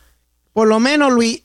[0.53, 1.41] por lo menos, Luis,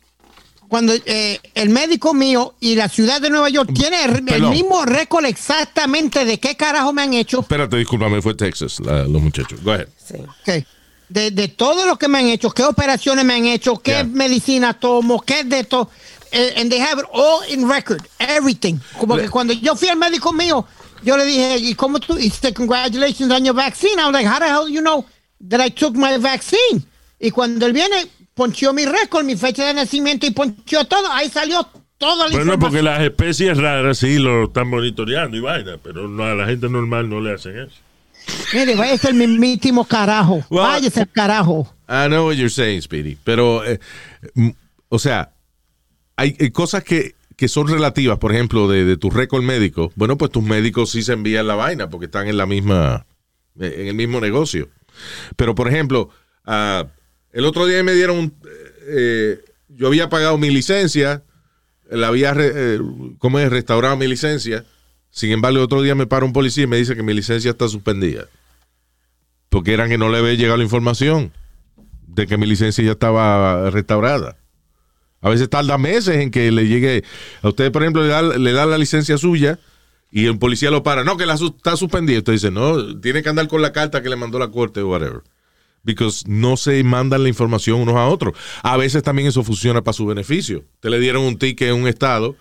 [0.68, 5.26] cuando eh, el médico mío y la ciudad de Nueva York tiene el, mismo récord
[5.26, 9.62] exactamente de qué carajo me han hecho, Espérate, discúlpame, fue Texas, la- los muchachos.
[9.62, 9.88] Go ahead.
[10.02, 10.14] Sí.
[10.16, 10.64] ok,
[11.10, 14.04] de, de todo lo que me han hecho, qué operaciones me han hecho, qué Yeah.
[14.04, 15.90] medicina tomo, qué de todo.
[16.34, 18.78] eh, and they have it all in record, everything.
[18.98, 20.64] Como Le- que cuando yo fui al médico mío,
[21.02, 22.16] yo le dije, ¿y cómo tú?
[22.18, 23.98] Y dice, congratulations on your vaccine.
[23.98, 25.04] I was like, how the hell you know
[25.48, 26.84] that I took my vaccine?
[27.20, 31.10] Y cuando él viene, ponchó mi récord, mi fecha de nacimiento y ponchó todo.
[31.12, 31.66] Ahí salió
[31.98, 36.24] todo la Bueno, porque las especies raras sí lo están monitoreando y vaina, pero no,
[36.24, 37.76] a la gente normal no le hacen eso.
[38.54, 40.44] Mire, váyase el mismísimo carajo.
[40.50, 41.72] Well- váyase el carajo.
[41.88, 43.16] I know what you're saying, Speedy.
[43.22, 43.78] Pero, eh,
[44.88, 45.32] o sea,
[46.16, 49.90] hay, hay cosas que, que son relativas, por ejemplo, de, de tu récord médico.
[49.96, 53.04] Bueno, pues tus médicos sí se envían la vaina porque están en la misma,
[53.58, 54.68] eh, en el mismo negocio.
[55.34, 56.08] Pero, por ejemplo,
[56.44, 56.86] ah,
[57.32, 58.34] el otro día me dieron, un,
[58.86, 61.24] eh, yo había pagado mi licencia,
[61.90, 62.78] la había, eh,
[63.18, 63.50] ¿cómo es?
[63.50, 64.64] Restaurado mi licencia.
[65.10, 67.50] Sin embargo, el otro día me para un policía y me dice que mi licencia
[67.50, 68.28] está suspendida.
[69.48, 71.32] Porque eran que no le había llegado la información
[72.06, 74.36] de que mi licencia ya estaba restaurada.
[75.22, 77.04] A veces tarda meses en que le llegue.
[77.42, 79.58] A usted, por ejemplo, le da, le da la licencia suya
[80.10, 81.04] y el policía lo para.
[81.04, 82.18] No, que la está suspendida.
[82.18, 84.88] Usted dice, no, tiene que andar con la carta que le mandó la corte o
[84.88, 85.22] whatever.
[85.84, 88.34] Because no se mandan la información unos a otros.
[88.62, 90.64] A veces también eso funciona para su beneficio.
[90.80, 92.36] Te le dieron un ticket en un estado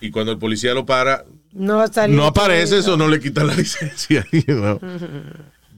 [0.00, 4.24] y cuando el policía lo para, No, no aparece eso, no le quitan la licencia.
[4.32, 4.80] you know.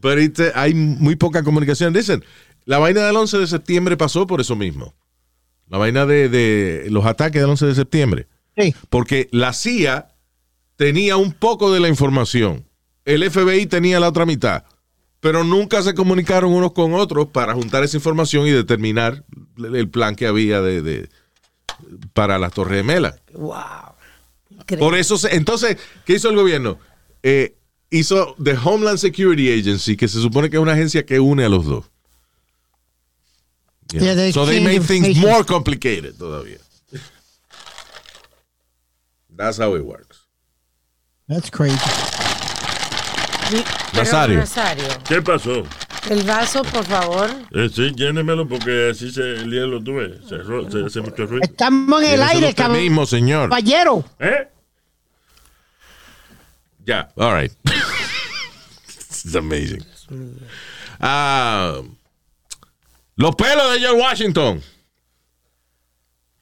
[0.00, 0.20] Pero
[0.54, 1.92] hay muy poca comunicación.
[1.92, 2.24] Dicen,
[2.64, 4.94] la vaina del 11 de septiembre pasó por eso mismo.
[5.70, 8.26] La vaina de, de los ataques del 11 de septiembre.
[8.58, 8.74] Sí.
[8.90, 10.08] Porque la CIA
[10.76, 12.66] tenía un poco de la información.
[13.04, 14.64] El FBI tenía la otra mitad.
[15.20, 19.24] Pero nunca se comunicaron unos con otros para juntar esa información y determinar
[19.58, 21.08] el plan que había de, de-
[22.14, 23.20] para las Torres Gemelas.
[23.34, 23.54] Wow.
[24.50, 24.78] Increíble.
[24.84, 26.78] Por eso, se- entonces, ¿qué hizo el gobierno?
[27.22, 27.54] Eh,
[27.90, 31.48] hizo The Homeland Security Agency, que se supone que es una agencia que une a
[31.50, 31.90] los dos.
[33.92, 34.02] Yeah.
[34.02, 35.30] Yeah, they so they made things information.
[35.30, 36.58] more complicated todavía.
[39.36, 40.26] That's how it works.
[41.28, 41.76] That's crazy.
[43.94, 44.38] Nazario.
[44.38, 45.66] Nazario, ¿Qué pasó?
[46.08, 47.28] el vaso, por favor.
[47.52, 50.20] Eh, sí, llénemelo porque así se, el hielo tuve.
[50.28, 50.38] Se,
[50.70, 51.42] se hace mucho ruido.
[51.42, 52.78] Estamos en el aire, cabrón.
[52.82, 53.48] mismo, señor.
[53.50, 54.04] Caballero.
[54.18, 54.48] ¿Eh?
[56.86, 57.52] Ya, all right.
[58.88, 59.84] It's amazing.
[61.00, 61.80] Ah,
[63.20, 64.62] los pelos de George Washington.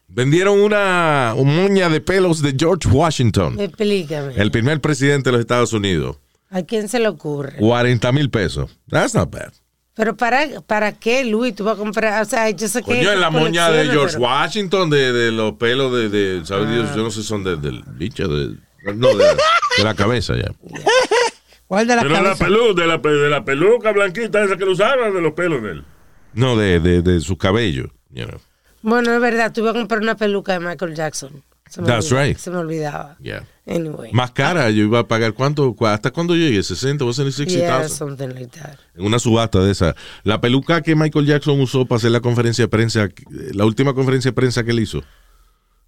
[0.07, 4.33] Vendieron una, moña de pelos de George Washington, Explícame.
[4.37, 6.17] el primer presidente de los Estados Unidos.
[6.51, 7.57] ¿A quién se le ocurre?
[7.59, 8.71] 40 mil pesos.
[8.89, 9.53] That's not bad.
[9.95, 11.55] Pero para, ¿para qué, Luis?
[11.55, 12.87] Tú vas a comprar, o sea, yo sé que...
[12.97, 14.43] Coño, en la moña de George pero- Ah.
[14.45, 16.89] Washington, de, de los pelos de, de ¿sabes Dios?
[16.97, 18.55] Yo no sé, son de- del bicho, de,
[18.95, 19.25] no, de,
[19.77, 20.53] de la cabeza ya.
[21.67, 22.45] ¿Cuál de la Pero la, cabeza?
[22.47, 25.73] pelu, de, la, de la peluca blanquita esa que lo usaban, de los pelos de
[25.73, 25.85] él.
[26.35, 27.91] No, de, de, de su cabello.
[28.11, 28.39] you know.
[28.83, 31.43] Bueno, es verdad, tú vas a comprar una peluca de Michael Jackson.
[31.69, 32.39] Se me That's olvidaba, right.
[32.39, 33.17] Se me olvidaba.
[33.21, 33.45] Yeah.
[33.67, 34.11] Anyway.
[34.13, 37.59] Más cara, yo iba a pagar cuánto, cu- hasta cuándo llegue, 60 o 60,000.
[37.59, 38.79] Yeah, something like that.
[38.97, 39.95] en una subasta de esa.
[40.23, 43.09] La peluca que Michael Jackson usó para hacer la conferencia de prensa,
[43.53, 45.03] la última conferencia de prensa que él hizo,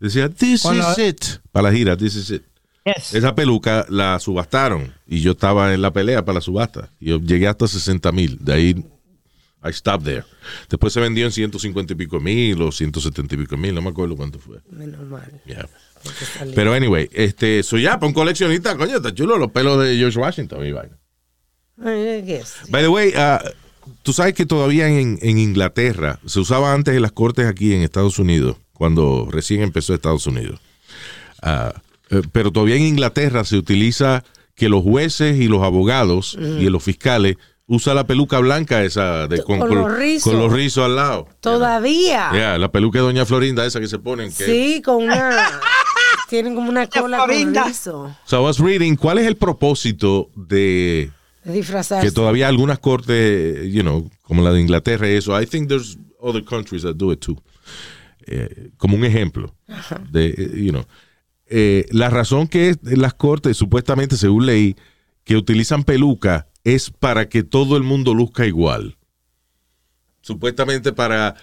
[0.01, 1.25] decía, This is it.
[1.53, 2.43] Para la gira, This is it.
[2.85, 3.15] Yes.
[3.15, 6.91] Esa peluca la subastaron y yo estaba en la pelea para la subasta.
[7.01, 8.39] Y yo llegué hasta 60 mil.
[8.45, 8.85] De ahí,
[9.63, 10.25] I stopped there.
[10.69, 13.91] Después se vendió en 150 y pico mil o 170 y pico mil, no me
[13.91, 14.59] acuerdo cuánto fue.
[14.71, 15.31] Menos mal.
[15.47, 15.69] Yeah.
[16.55, 20.19] Pero anyway, este, soy ya, para un coleccionista, coño, está chulo los pelos de George
[20.19, 20.97] Washington, mi vaina.
[21.77, 23.43] By the way, ah,
[24.03, 27.83] tú sabes que todavía en, en Inglaterra se usaba antes en las cortes aquí en
[27.83, 30.61] Estados Unidos, cuando recién empezó Estados Unidos.
[31.43, 31.75] Ah,
[32.11, 36.83] eh, pero todavía en Inglaterra se utiliza que los jueces y los abogados y los
[36.83, 37.37] fiscales
[37.71, 40.33] usan la peluca blanca esa de, Con los rizos.
[40.33, 41.29] con los rizos al lado.
[41.39, 42.31] Todavía.
[42.33, 44.33] Yeah, la peluca de Doña Florinda esa que se ponen.
[44.33, 45.47] Que, Sí, con una...
[46.29, 47.65] tienen como una cola con Florinda.
[47.65, 48.17] rizo.
[48.25, 51.13] So I was reading, ¿cuál es el propósito de
[51.45, 52.09] De disfrazarse.
[52.09, 55.97] que todavía algunas cortes, you know, como la de Inglaterra y eso, I think there's
[56.21, 57.41] other countries that do it too.
[58.27, 59.55] Eh, como un ejemplo
[60.11, 60.85] de, eh, you know,
[61.47, 64.77] eh, la razón que las cortes, supuestamente, según leí,
[65.25, 68.97] que utilizan peluca es para que todo el mundo luzca igual.
[70.23, 71.37] Supuestamente para,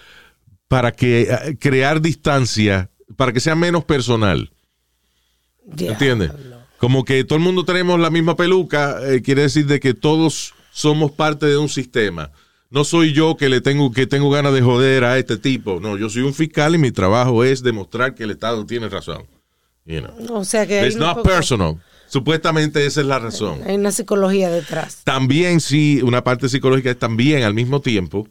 [0.68, 4.50] para que eh, crear distancia, para que sea menos personal.
[5.64, 5.92] Diablo.
[5.92, 6.32] ¿Entiendes?
[6.78, 10.54] Como que todo el mundo tenemos la misma peluca, eh, quiere decir de que todos
[10.70, 12.30] somos parte de un sistema.
[12.70, 15.80] no soy yo que le tengo que tengo ganas de joder a este tipo.
[15.80, 19.24] No, yo soy un fiscal y mi trabajo es demostrar que el Estado tiene razón.
[19.86, 20.36] You know.
[20.40, 21.82] O sea que It's not poco- personal.
[22.08, 23.60] Supuestamente esa es la razón.
[23.66, 25.02] hay una psicología detrás.
[25.04, 28.26] También sí, una parte psicológica es también al mismo tiempo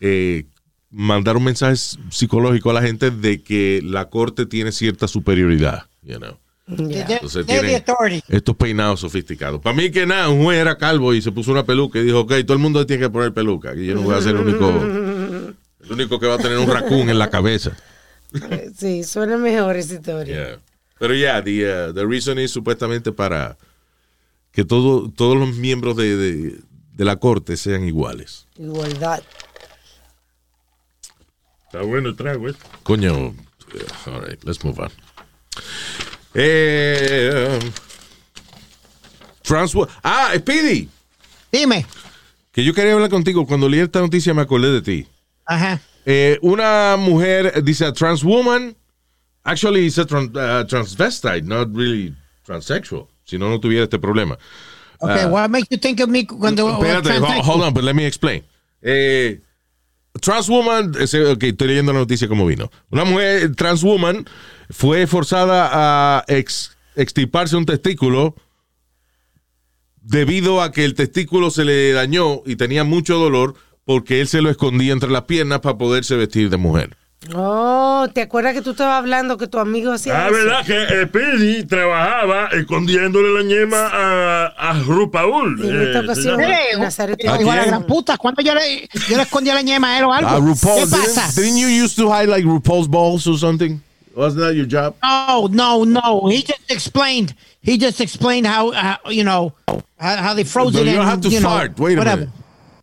[0.00, 0.44] eh,
[0.90, 1.76] mandar un mensaje
[2.10, 5.86] psicológico a la gente de que la corte tiene cierta superioridad.
[6.02, 6.36] You know.
[6.68, 7.06] Ya.
[7.06, 7.82] They're- Entonces tienen
[8.28, 9.60] estos peinados sofisticados.
[9.60, 12.20] Para mí que nada, un juez era calvo y se puso una peluca y dijo,
[12.20, 13.74] ok, todo el mundo tiene que poner peluca.
[13.74, 14.68] Y yo no voy a ser el único,
[15.84, 17.72] el único que va a tener un raccoon en la cabeza.
[18.76, 20.34] Sí, suena mejor esa historia.
[20.34, 20.58] Yeah.
[21.02, 23.58] Pero ya, the, uh, the reason is supuestamente para
[24.52, 26.60] que todo, todos los miembros de, de-
[26.92, 28.46] de la corte sean iguales.
[28.56, 29.20] Igualdad.
[31.66, 32.54] Está bueno el trago, ¿eh?
[32.84, 33.34] Coño.
[34.06, 34.92] All right, let's move on.
[36.34, 37.72] Eh, um,
[40.04, 40.88] ah, Speedy,
[41.50, 41.84] Dime.
[42.52, 43.44] que yo quería hablar contigo.
[43.44, 45.08] Cuando leí esta noticia me acordé de ti.
[45.46, 45.80] Ajá.
[46.06, 48.76] Eh, una mujer dice a trans woman,
[49.44, 52.14] actually it's a tran- uh, transvestite, not really
[52.46, 53.08] transsexual.
[53.24, 54.38] Si no, no tuviera este problema.
[54.98, 57.42] Okay, what makes you think of me cuando Espérate, ho- transsexual?
[57.44, 58.44] hold on, but let me explain.
[58.82, 59.40] Eh,
[60.20, 62.70] trans woman, ok, estoy leyendo la noticia como vino.
[62.90, 64.26] Una mujer trans woman
[64.70, 65.70] fue forzada
[66.18, 68.34] a ex- extirparse un testículo
[70.00, 74.42] debido a que el testículo se le dañó y tenía mucho dolor porque él se
[74.42, 76.96] lo escondía entre las piernas para poderse vestir de mujer.
[77.34, 80.34] Oh, ¿te acuerdas que tú estabas hablando que tu amigo hacía Ah, eso?
[80.36, 85.60] verdad que eh, Speedy trabajaba escondiéndole la ñema a, a Rupaul.
[85.64, 88.42] Y en esta Eh, ocasión, se llama- Mire, Nazario ¿A tiene la gran puta, cuando
[88.42, 90.28] yo le, yo le escondí la ñema a él o algo.
[90.30, 91.28] Ah, RuPaul, ¿Qué pasa?
[91.28, 93.80] didn't, didn't you used to hide like RuPaul's balls or something?
[94.16, 94.94] Wasn't that your job?
[95.02, 96.28] No, no, no.
[96.28, 97.34] He just explained.
[97.62, 99.52] He just explained how, how you know,
[99.96, 101.78] how, how they froze But it you don't in, have to you know, fart.
[101.78, 102.16] Wait a whatever.
[102.26, 102.32] minute.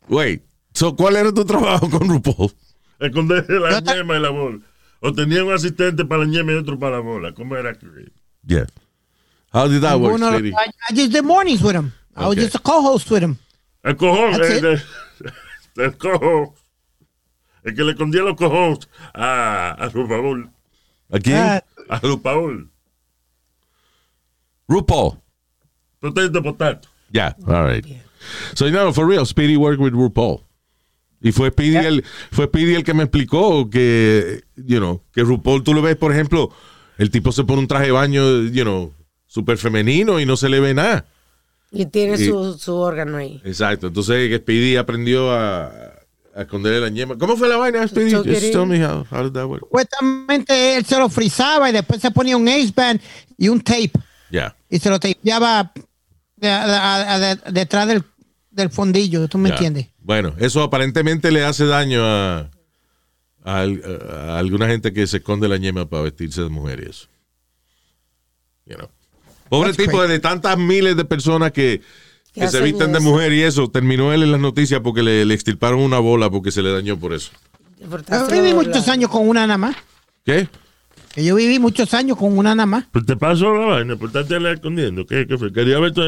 [0.07, 0.41] Wait.
[0.73, 2.51] So, ¿cuál era tu trabajo con RuPaul?
[2.99, 4.59] Esconderle la ñema y la bola.
[5.01, 7.33] O tenía un asistente para la ñema y otro para la bola.
[7.33, 7.73] ¿Cómo era?
[8.45, 8.65] Yeah.
[9.53, 10.49] How did that work, Uno- Speedy?
[10.53, 11.91] I, I just did mornings with him.
[12.15, 12.43] I was Okay.
[12.43, 13.37] just a co-host with him.
[13.83, 14.33] El cojón.
[14.37, 14.81] That's El, el,
[15.85, 16.53] el cojón.
[17.63, 20.49] El que le escondía los cojones a, a Rupaul.
[21.11, 21.37] ¿A quién?
[21.37, 22.69] Ah, A Rupaul.
[24.67, 25.17] RuPaul.
[25.99, 26.87] Potato, potato.
[27.11, 27.83] Yeah, all right.
[28.53, 30.43] So, you know, for real, Speedy worked with RuPaul.
[31.21, 35.63] Y fue Speedy, el, fue Speedy el que me explicó que, you know, que RuPaul,
[35.63, 36.49] tú lo ves, por ejemplo,
[36.97, 38.93] el tipo se pone un traje de baño, you know,
[39.27, 41.05] súper femenino y no se le ve nada.
[41.71, 43.41] Y tiene Y- su, su órgano ahí.
[43.43, 43.87] Exacto.
[43.87, 45.67] Entonces, Speedy aprendió a,
[46.35, 47.17] a esconderle la ñema.
[47.17, 48.13] ¿Cómo fue la vaina, Speedy?
[48.13, 49.61] Just tell me how, how did that work.
[49.61, 52.99] Supuestamente él se lo frizaba y después se ponía un ace band
[53.37, 53.91] y un tape
[54.31, 54.55] Yeah.
[54.69, 55.71] y se lo tapeaba
[56.37, 58.03] de- a- a- de- detrás del,
[58.51, 59.27] del fondillo.
[59.27, 59.55] ¿Tú me Ya.
[59.55, 59.87] entiendes?
[60.09, 62.49] Bueno, eso aparentemente le hace daño a,
[63.43, 66.89] a al- a alguna gente que se esconde la ñema para vestirse de mujer y
[66.89, 67.07] eso.
[68.65, 68.89] You know.
[69.49, 70.13] Pobre That's tipo crazy.
[70.13, 71.81] de tantas miles de personas que,
[72.33, 73.69] se visten de mujer y eso.
[73.69, 76.97] Terminó él en las noticias porque le, le extirparon una bola porque se le dañó
[76.97, 77.29] por eso.
[78.31, 79.75] Viví muchos años con una nada más.
[80.25, 80.49] ¿Qué?
[81.13, 82.85] Que yo viví muchos años con una nada más.
[82.91, 85.05] Pues te pasó la vaina, por estarte escondiendo.
[85.07, 85.51] ¿Qué, qué fue?
[85.51, 85.91] Quería ver.
[85.91, 86.01] tu-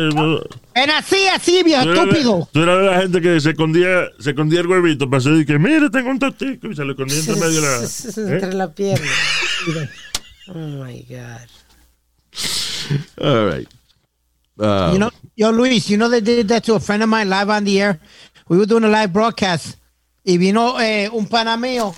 [0.75, 2.49] Era así, así, viejo Tú eras de- estúpido.
[2.51, 5.45] Tú eras de la gente que se escondía, se escondía el huevito para hacer y
[5.45, 7.77] que, mire, tengo un tostico y se lo escondía entre medio de la.
[8.33, 8.53] Entre ¿Eh?
[8.53, 9.07] la pierna.
[10.49, 11.47] oh my God.
[13.19, 13.67] All right.
[14.57, 17.29] Uh, You know, yo, Luis, you know they did that to a friend of mine
[17.29, 17.99] live on the air.
[18.47, 19.77] We were doing a live broadcast.
[20.23, 21.93] Y vino eh, un pana mío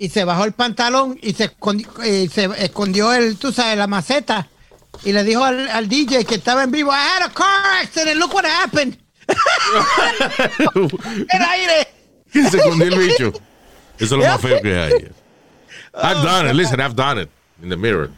[0.00, 3.86] y se bajó el pantalón y se escondió, eh, se escondió el, tú sabes, la
[3.86, 4.48] maceta.
[5.04, 8.18] Y le dijo al, al DJ que estaba en vivo, I had a car accident,
[8.18, 8.96] look what happened.
[10.74, 11.86] el aire.
[12.32, 13.32] se escondió el bicho.
[13.98, 14.92] Eso es lo más feo que hay.
[15.92, 16.54] I've done it.
[16.54, 17.28] Listen, I've done it
[17.62, 18.10] in the mirror.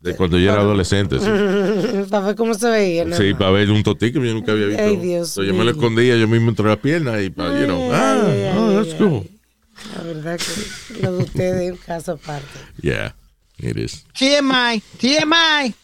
[0.00, 1.18] De cuando yo era adolescente.
[1.18, 2.04] Sí.
[2.10, 3.06] Para ver cómo se veía.
[3.06, 4.82] nada Sí, para ver un totico que yo nunca había visto.
[4.84, 7.64] Ay, Dios So, yo me lo escondía yo mismo entre las piernas y para, you
[7.64, 9.37] know, Ay, ah, ay, oh, that's ay, cool.
[9.96, 12.58] La verdad que lo de ustedes es un caso aparte.
[12.80, 13.14] Yeah,
[13.58, 14.04] it is.
[14.18, 15.74] TMI, TMI.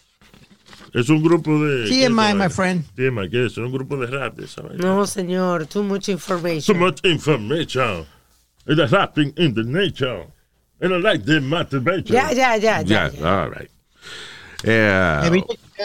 [0.93, 1.89] Es un grupo de.
[1.89, 2.85] ¿qué es esa TMI, my friend.
[2.95, 3.53] TMI, ¿qué es?
[3.53, 4.85] Es un grupo de rap, esa vaina.
[4.85, 6.79] No, señor, too much information.
[6.79, 8.07] much information.
[8.67, 10.27] It's a rapping in the nature.
[10.81, 12.15] And I like the motivation.
[12.15, 12.83] Ya, ya, ya, ya.
[12.83, 13.43] Yeah, ya.
[13.43, 13.71] all right.
[14.65, 15.27] Yeah.
[15.27, 15.45] Eh,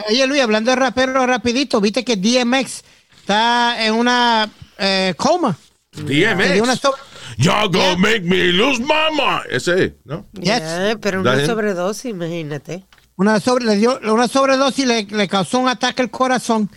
[0.09, 2.83] Oye, Luis, hablando de rapero rapidito, viste que DMX
[3.19, 5.57] está en una eh, coma.
[6.05, 6.91] Le dio una DMX.
[7.37, 9.43] Y'all gonna make me lose my mind.
[9.49, 10.25] Ese es, ¿no?
[10.33, 12.85] Ya, pero una sobredosis, imagínate.
[13.15, 16.69] Una, sobre, le dio una sobredosis, le, le causó un ataque al corazón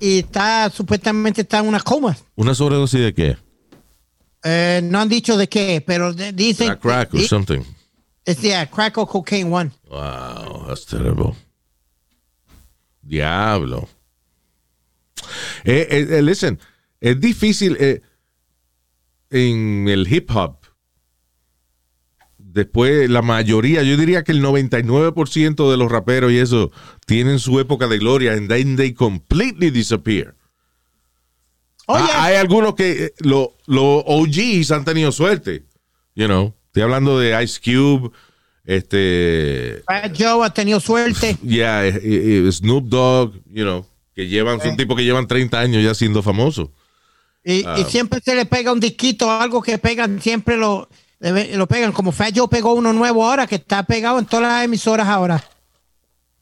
[0.00, 2.16] y está supuestamente está en una coma.
[2.34, 3.36] ¿Una sobredosis de qué?
[4.44, 6.70] Eh, no han dicho de qué, pero de- dicen.
[6.70, 7.60] A crack or y- something.
[8.24, 9.70] es yeah, crack or cocaine one.
[9.88, 11.34] Wow, that's terrible.
[13.02, 13.88] Diablo.
[15.64, 16.58] Eh, eh, eh, listen,
[17.00, 18.02] es difícil eh,
[19.36, 20.58] en el hip hop.
[22.38, 26.70] Después, la mayoría, yo diría que el 99% de los raperos y eso
[27.06, 30.34] tienen su época de gloria and then they completely disappear.
[31.88, 35.64] Ah, hay algunos que eh, lo- los OGs han tenido suerte.
[36.14, 38.10] You know, estoy hablando de Ice Cube,
[38.64, 39.82] este,
[40.18, 41.36] Joe ha tenido suerte.
[41.42, 45.84] Yeah, eh, eh, Snoop Dogg, you know, que llevan, son tipos que llevan 30 años
[45.84, 46.70] ya siendo famosos.
[47.48, 47.76] Y, Ah.
[47.78, 50.88] y siempre se le pega un disquito, algo que pegan, siempre lo,
[51.20, 51.92] lo pegan.
[51.92, 55.44] Como Fat Joe pegó uno nuevo ahora, que está pegado en todas las emisoras ahora.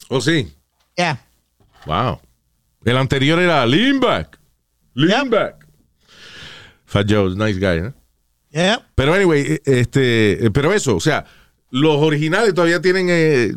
[0.09, 0.51] ¿Oh, sí?
[0.97, 1.21] Yeah.
[1.85, 2.21] Wow.
[2.87, 4.39] El anterior era Lean Back.
[4.95, 5.31] Lean Yep.
[5.31, 5.67] Back.
[6.87, 7.93] Fat Joe, nice guy, ¿eh?
[8.51, 8.87] Yeah.
[8.95, 11.27] Pero anyway, eh, este, eh, pero eso, o sea,
[11.71, 13.53] los originales todavía tienen eh,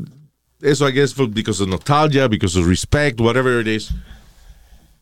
[0.61, 3.89] eso, I guess, because of nostalgia, because of respect, whatever it is.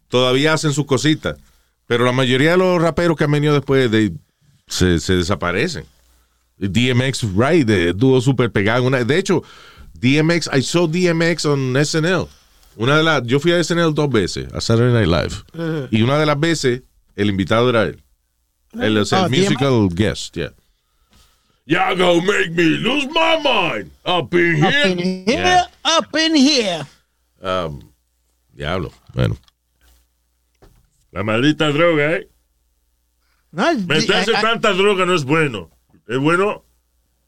[0.10, 1.38] Todavía hacen sus cositas.
[1.88, 4.12] Pero la mayoría de los raperos que han venido después de,
[4.67, 5.86] se, se desaparecen.
[6.58, 8.84] DMX, right, estuvo súper pegado.
[8.84, 9.43] Una, de hecho,
[9.93, 12.28] DMX, I saw DMX on SNL.
[12.78, 15.88] Una de las, yo fui a SNL dos veces, a Saturday Night Live.
[15.91, 16.82] Y una de las veces,
[17.15, 18.02] el invitado era él.
[18.74, 20.50] Es el Oh, musical guest, yeah.
[21.67, 24.88] Y'all gonna make me lose my mind up in Up here.
[24.91, 25.65] in here, Yeah.
[25.84, 26.86] up in here.
[27.41, 27.80] Um,
[28.54, 29.36] diablo, bueno.
[31.15, 32.28] La maldita droga, ¿eh?
[33.54, 35.69] No, es- Meterse I- I- tanta droga no es bueno.
[36.10, 36.65] Es bueno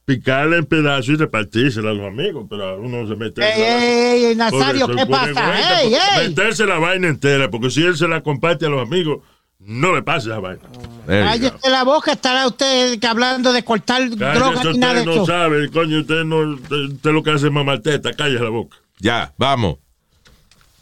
[0.03, 3.41] picarla en pedazos y repartírsela a los amigos, pero a uno se mete.
[3.43, 5.81] Ey, ey, ey, Nazario, ¿qué eso, pasa?
[5.81, 6.27] Ey, ey.
[6.27, 9.23] Meterse la vaina entera, porque si él se la comparte a los amigos,
[9.59, 10.63] no le pasa esa vaina.
[11.07, 15.23] Cállese la boca, estará usted hablando de cortar droga Cállese, ni nada de usted no
[15.23, 15.25] eso.
[15.25, 18.75] sabe, coño, usted no, usted, usted lo que hace es mamarteta, cállese la boca.
[18.99, 19.77] Ya, vamos.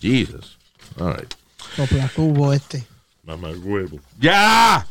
[0.01, 0.57] Jesus.
[0.99, 1.33] All right.
[1.75, 2.83] Sopla tubo este.
[3.25, 3.99] Mamá huevo.
[4.19, 4.85] ¡Ya!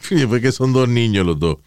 [0.00, 1.58] Sí, fue que son dos niños los dos.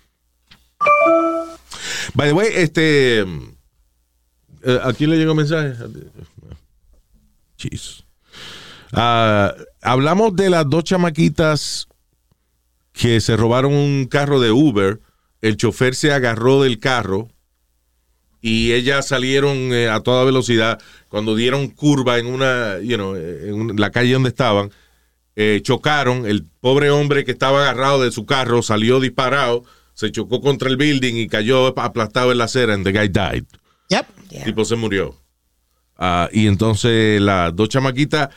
[2.13, 3.19] By the way, este.
[3.21, 5.75] eh, ¿A quién le llegó mensaje?
[7.57, 8.03] Jeez.
[8.91, 11.87] Ah, hablamos de las dos chamaquitas
[12.91, 14.99] que se robaron un carro de Uber.
[15.41, 17.29] El chofer se agarró del carro
[18.41, 20.79] y ellas salieron eh, a toda velocidad.
[21.07, 24.71] Cuando dieron curva en una, you know, en la calle donde estaban,
[25.35, 26.25] eh, chocaron.
[26.25, 30.77] El pobre hombre que estaba agarrado de su carro salió disparado, se chocó contra el
[30.77, 32.73] building y cayó aplastado en la acera.
[32.73, 33.45] And the guy died.
[33.89, 34.05] Yep.
[34.31, 35.15] El tipo se murió.
[35.97, 38.29] Ah, y entonces las dos chamaquitas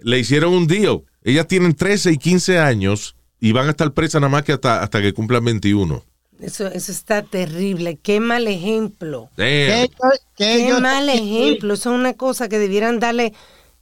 [0.00, 1.02] le hicieron un deal.
[1.22, 4.82] Ellas tienen 13 y 15 años y van a estar presas nada más que hasta,
[4.82, 6.04] hasta que cumplan 21.
[6.42, 7.98] Eso, eso está terrible.
[8.02, 9.28] Qué mal ejemplo.
[9.36, 9.88] Damn.
[10.36, 11.74] Qué yo- mal ejemplo.
[11.74, 13.32] Eso es una cosa que debieran darle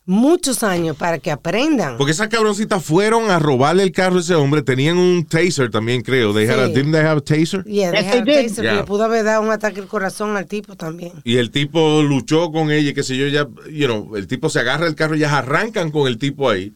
[0.05, 1.99] muchos años para que aprendan.
[1.99, 4.62] Porque esas cabroncitas fueron a robarle el carro a ese hombre.
[4.62, 6.33] Tenían un taser también, creo.
[6.33, 6.73] They had a- Sí.
[6.73, 7.62] didn't they have a taser?
[7.64, 8.49] Yeah, they Yes, they did.
[8.49, 8.75] taser, Yeah.
[8.77, 11.12] Le pudo haber dado un ataque al corazón al tipo también.
[11.25, 14.49] Y el tipo luchó con ella, y qué sé yo, ya, you know, el tipo
[14.49, 16.73] se agarra el carro y ya arrancan con el tipo ahí.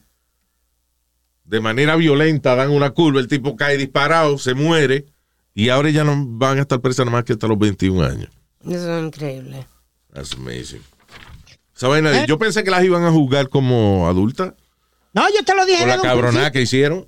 [1.44, 5.06] De manera violenta, dan una curva, el tipo cae disparado, se muere,
[5.54, 8.30] y ahora ya no van a estar presas nada más que hasta los 21 años.
[8.68, 9.66] Eso es increíble.
[10.12, 10.82] That's amazing.
[11.76, 14.54] Esa vaina de- yo pensé que las iban a juzgar como adultas,
[15.14, 15.80] No, yo te lo dije.
[15.80, 17.06] por la cabronada que hicieron.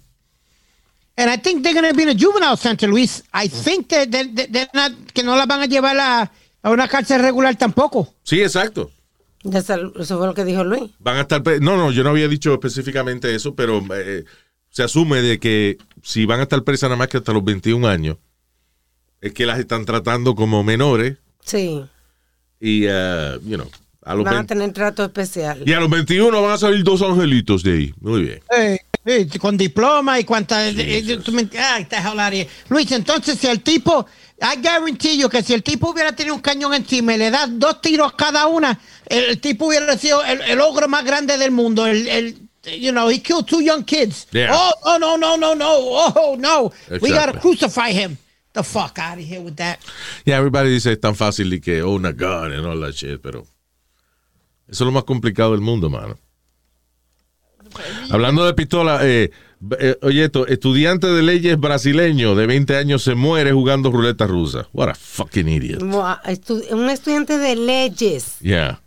[1.16, 3.22] And I think they're going to be in a juvenile center, Luis.
[3.32, 6.70] I think that they- they- they're not- que no las van a llevar a, a
[6.70, 8.12] una cárcel regular tampoco.
[8.24, 8.90] Sí, exacto.
[9.44, 10.90] Eso fue lo que dijo Luis.
[10.98, 11.42] Van a estar.
[11.60, 14.24] No, no, yo no había dicho específicamente eso, pero eh,
[14.70, 17.86] se asume de que si van a estar presas nada más que hasta los 21
[17.86, 18.16] años,
[19.24, 21.82] es que las están tratando como menores Sí.
[22.60, 23.70] y, eh, you know,
[24.02, 25.62] a los Van a 20 tener trato especial.
[25.66, 27.94] y a los 21 van a salir dos angelitos de ahí.
[28.00, 28.40] Muy bien.
[28.56, 30.68] Eh, eh, con diploma y cuánta.
[30.68, 32.48] eh, eh, here.
[32.68, 34.06] Luis, entonces, si el tipo.
[34.42, 37.48] I guarantee you que si el tipo hubiera tenido un cañón encima y le das
[37.52, 41.50] dos tiros cada una, el, el tipo hubiera sido el, el ogro más grande del
[41.52, 41.86] mundo.
[41.86, 42.36] El, el,
[42.80, 44.26] you know, he killed two young kids.
[44.32, 44.50] Yeah.
[44.52, 45.70] Oh, oh, no, no, no, no.
[45.78, 46.72] Oh, no.
[47.00, 48.16] We gotta crucify him.
[48.54, 49.78] The fuck out of here with that.
[50.24, 53.20] Yeah, everybody dice es tan fácil y que own a gun and all that shit,
[53.20, 53.40] pero
[54.68, 56.16] eso es lo más complicado del mundo, mano.
[58.10, 59.30] Hablando de pistola, eh,
[59.80, 64.68] eh, oye, esto, estudiante de leyes brasileño de 20 años se muere jugando ruleta rusa.
[64.72, 65.82] What a fucking idiot.
[65.82, 68.38] Un estudiante de leyes.
[68.40, 68.80] Yeah.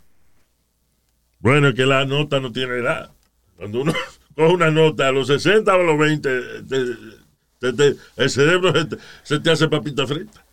[1.40, 3.10] Bueno, es que la nota no tiene edad.
[3.56, 3.92] Cuando uno,
[4.34, 6.30] coge una nota a los 60 o a los 20,
[6.62, 7.17] te-
[7.60, 10.44] te- te- el cerebro se te, se te hace papita frita.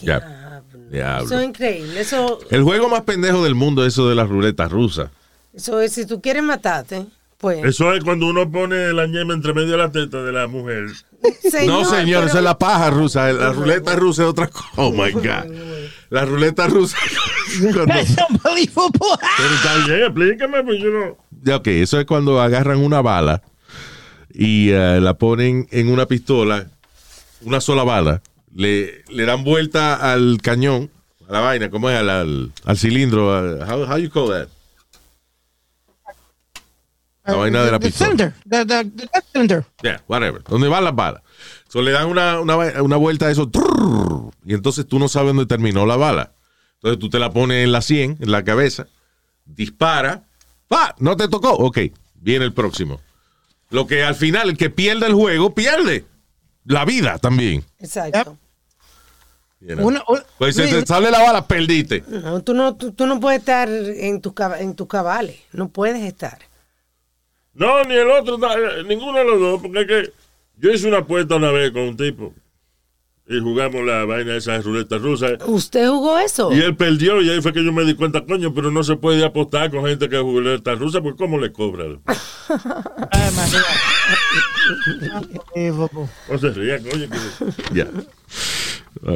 [0.00, 0.62] Ya.
[0.90, 1.24] Diablo.
[1.24, 2.00] Eso es increíble.
[2.00, 5.10] Eso, El juego más pendejo del mundo es eso de las ruletas rusas.
[5.54, 7.06] eso es, si tú quieres matarte,
[7.38, 7.64] pues.
[7.64, 10.86] Eso es cuando uno pone la ñema entre medio de la teta de la mujer.
[11.66, 13.32] no, señor, pero- esa es la paja rusa.
[13.32, 14.68] La ruleta rusa es otra cosa.
[14.76, 15.52] Oh my God.
[16.10, 16.96] La ruleta rusa.
[17.72, 17.86] cuando-.
[17.86, 21.16] Pero está bien, explícame, pues yo no.
[21.42, 23.42] Ya, ok, eso es cuando agarran una bala
[24.38, 26.66] y eh, la ponen en una pistola,
[27.42, 28.22] una sola bala,
[28.54, 30.90] le, le dan vuelta al cañón,
[31.28, 31.96] a la vaina, ¿cómo es?
[31.96, 33.34] Al, al, al cilindro.
[33.34, 34.48] al- how, how you call that?
[37.24, 38.10] La vaina de la The pistola.
[38.10, 38.34] cylinder.
[38.48, 39.64] The, the, the cylinder.
[39.82, 40.42] Yeah, whatever.
[40.44, 41.22] ¿Dónde van las balas?
[41.68, 45.28] So, le dan una, una, una vuelta a eso trrr, y entonces tú no sabes
[45.34, 46.32] dónde terminó la bala.
[46.74, 48.86] Entonces tú te la pones en la 100, en la cabeza,
[49.44, 50.22] dispara,
[50.68, 50.94] ¡pa!
[51.00, 51.50] No te tocó.
[51.54, 51.78] Ok,
[52.20, 53.00] viene el próximo.
[53.70, 56.04] Lo que al final, el que pierde el juego, pierde
[56.64, 57.64] la vida también.
[57.78, 58.38] Exacto.
[59.60, 60.02] You know.
[60.38, 62.04] Pues si te sale la bala, perdiste.
[62.06, 65.36] No, tú, no, tú, tú no puedes estar en tus en tus cabales.
[65.52, 66.38] No puedes estar.
[67.54, 70.12] No, ni el otro, eh, ninguno de los dos, porque es que
[70.58, 72.34] yo hice una apuesta una vez con un tipo
[73.28, 75.32] y jugamos la vaina de esas ruletas rusas.
[75.46, 76.52] ¿Usted jugó eso?
[76.52, 78.96] Y él perdió y ahí fue que yo me di cuenta, coño, pero no se
[78.96, 82.00] puede apostar con gente que juega ruletas rusas, pues ¿cómo le cobran?
[86.28, 87.06] No se ría, coño.
[87.08, 87.86] que- Ya.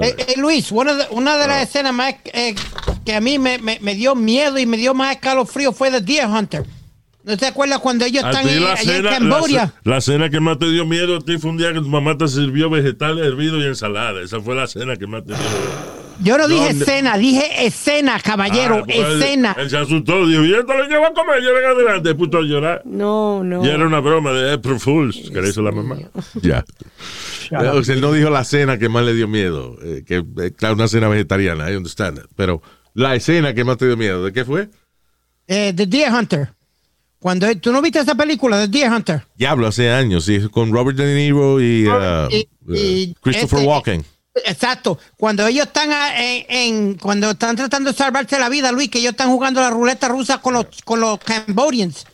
[0.03, 2.55] Eh, eh, Luis, una de, una de las escenas más eh,
[3.05, 6.01] que a mí me, me, me dio miedo y me dio más escalofrío fue The
[6.03, 6.65] Deer Hunter.
[7.23, 9.67] ¿No te acuerdas cuando ellos A están en, la allá en cena, la, Cambodia?
[9.67, 11.89] ce- la cena que más te dio miedo a ti fue un día que tu
[11.89, 14.23] mamá te sirvió vegetales hervidos y ensalada.
[14.23, 16.01] Esa fue la cena que más te dio miedo.
[16.23, 16.85] Yo no dije ¿Dónde?
[16.85, 19.57] escena, dije escena, caballero, Ah, pues él- escena.
[19.59, 22.43] Él, se asustó, dijo, y esto lo llevo a comer, yo en adelante, puto a
[22.43, 22.83] llorar.
[22.85, 23.65] No, no.
[23.65, 25.97] Y era una broma de April Fools, que le hizo la mamá.
[26.43, 26.65] Ya.
[27.75, 29.77] O sea, él no dijo la cena que más le dio miedo.
[29.83, 32.21] eh, que, eh, claro, una cena vegetariana, I understand.
[32.37, 32.63] Pero
[32.95, 34.69] la escena que más te dio miedo, ¿de qué fue?
[35.49, 36.51] Eh, The Deer Hunter.
[37.21, 39.23] Cuando tú no viste esa película, The Deer Hunter.
[39.37, 43.69] Diablo, hace años, sí, con Robert De Niro y, uh, Y- y uh, Christopher este-
[43.69, 44.05] Walken.
[44.47, 44.99] Exacto.
[45.19, 49.01] Cuando ellos están ah, en, en- cuando están tratando de salvarse la vida, Luis, que
[49.01, 52.07] ellos están jugando la ruleta rusa con los con los Cambodians.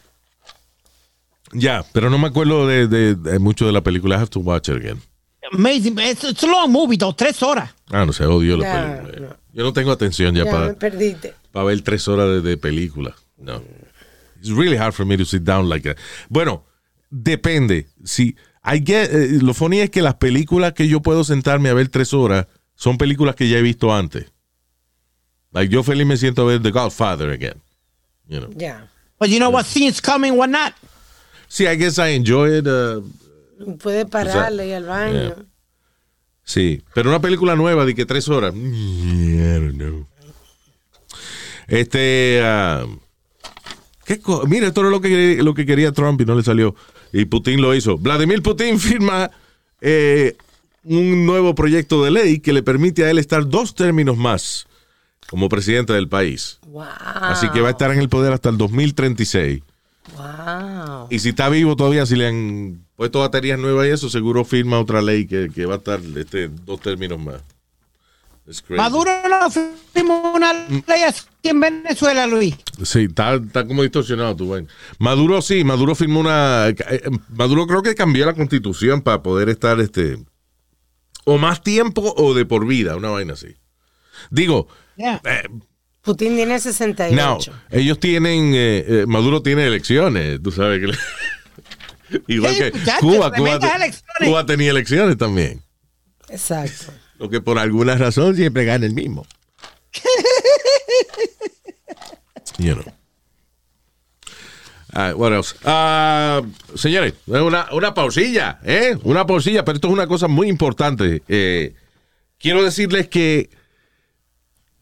[1.52, 4.16] Ya, pero no me acuerdo de, de- de mucho de la película.
[4.16, 5.00] I have to watch it again.
[5.52, 5.98] Amazing.
[6.00, 7.70] It's, it's a long movie, though, tres horas.
[7.90, 9.28] Ah, no sé, odio la Ya, película.
[9.28, 9.36] no.
[9.52, 10.74] Yo no tengo atención ya, Ya para,
[11.52, 13.14] para ver tres horas de, de película.
[13.38, 13.62] No.
[14.46, 15.98] It's really hard for me to sit down like that.
[16.28, 16.64] Bueno,
[17.10, 17.86] depende.
[18.04, 21.74] Si I get- eh, lo funny es que las películas que yo puedo sentarme a
[21.74, 24.26] ver tres horas son películas que ya he visto antes.
[25.52, 27.60] Like yo feliz me siento a ver The Godfather again.
[28.28, 28.50] You know.
[28.56, 28.88] Ya.
[29.18, 30.74] But you know what scene's coming, what not.
[31.48, 32.66] Sí, I guess I enjoy it.
[32.66, 33.00] uh,
[33.78, 35.12] Puedes pararle y al baño.
[35.12, 35.36] yeah.
[36.44, 38.52] Sí, pero una película nueva de que tres horas.
[38.54, 40.06] mm, I don't know.
[41.68, 42.86] Este, ah,
[44.06, 46.74] ¿qué co- mira, esto era lo que, lo que quería Trump y no le salió.
[47.12, 47.98] Y Putin lo hizo.
[47.98, 49.30] Vladimir Putin firma
[49.80, 50.36] eh,
[50.84, 54.66] un nuevo proyecto de ley que le permite a él estar dos términos más
[55.28, 56.58] como presidente del país.
[56.68, 56.84] Wow.
[56.84, 59.62] Así que va a estar en el poder hasta el 2036.
[60.16, 61.08] Wow.
[61.10, 64.78] Y si está vivo todavía, si le han puesto baterías nuevas y eso, seguro firma
[64.78, 67.42] otra ley que, que va a estar este, dos términos más.
[68.70, 69.50] Maduro no
[69.92, 72.54] firmó una ley así en Venezuela, Luis.
[72.84, 74.68] Sí, está, está como distorsionado tu vaina.
[74.98, 76.68] Maduro sí, Maduro firmó una.
[76.68, 80.18] eh, Maduro creo que cambió la constitución para poder estar este.
[81.24, 83.56] O más tiempo o de por vida, una vaina así.
[84.30, 85.20] Digo, Yeah.
[85.24, 85.42] eh,
[86.02, 87.16] Putin tiene 68.
[87.16, 87.38] no,
[87.70, 88.52] ellos tienen.
[88.54, 90.96] eh, eh, Maduro tiene elecciones, tú sabes que.
[92.32, 92.70] Igual Sí, que
[93.00, 93.58] Cuba, Cuba.
[94.24, 95.62] Cuba tenía elecciones también.
[96.28, 96.92] Exacto.
[97.18, 99.26] Lo que por alguna razón siempre gana el mismo.
[102.58, 102.84] you know.
[104.92, 105.54] Ah, what else?
[105.64, 106.40] Ah,
[106.74, 108.96] señores, una, una pausilla, ¿eh?
[109.02, 111.22] Una pausilla, pero esto es una cosa muy importante.
[111.28, 111.74] Eh,
[112.38, 113.50] quiero decirles que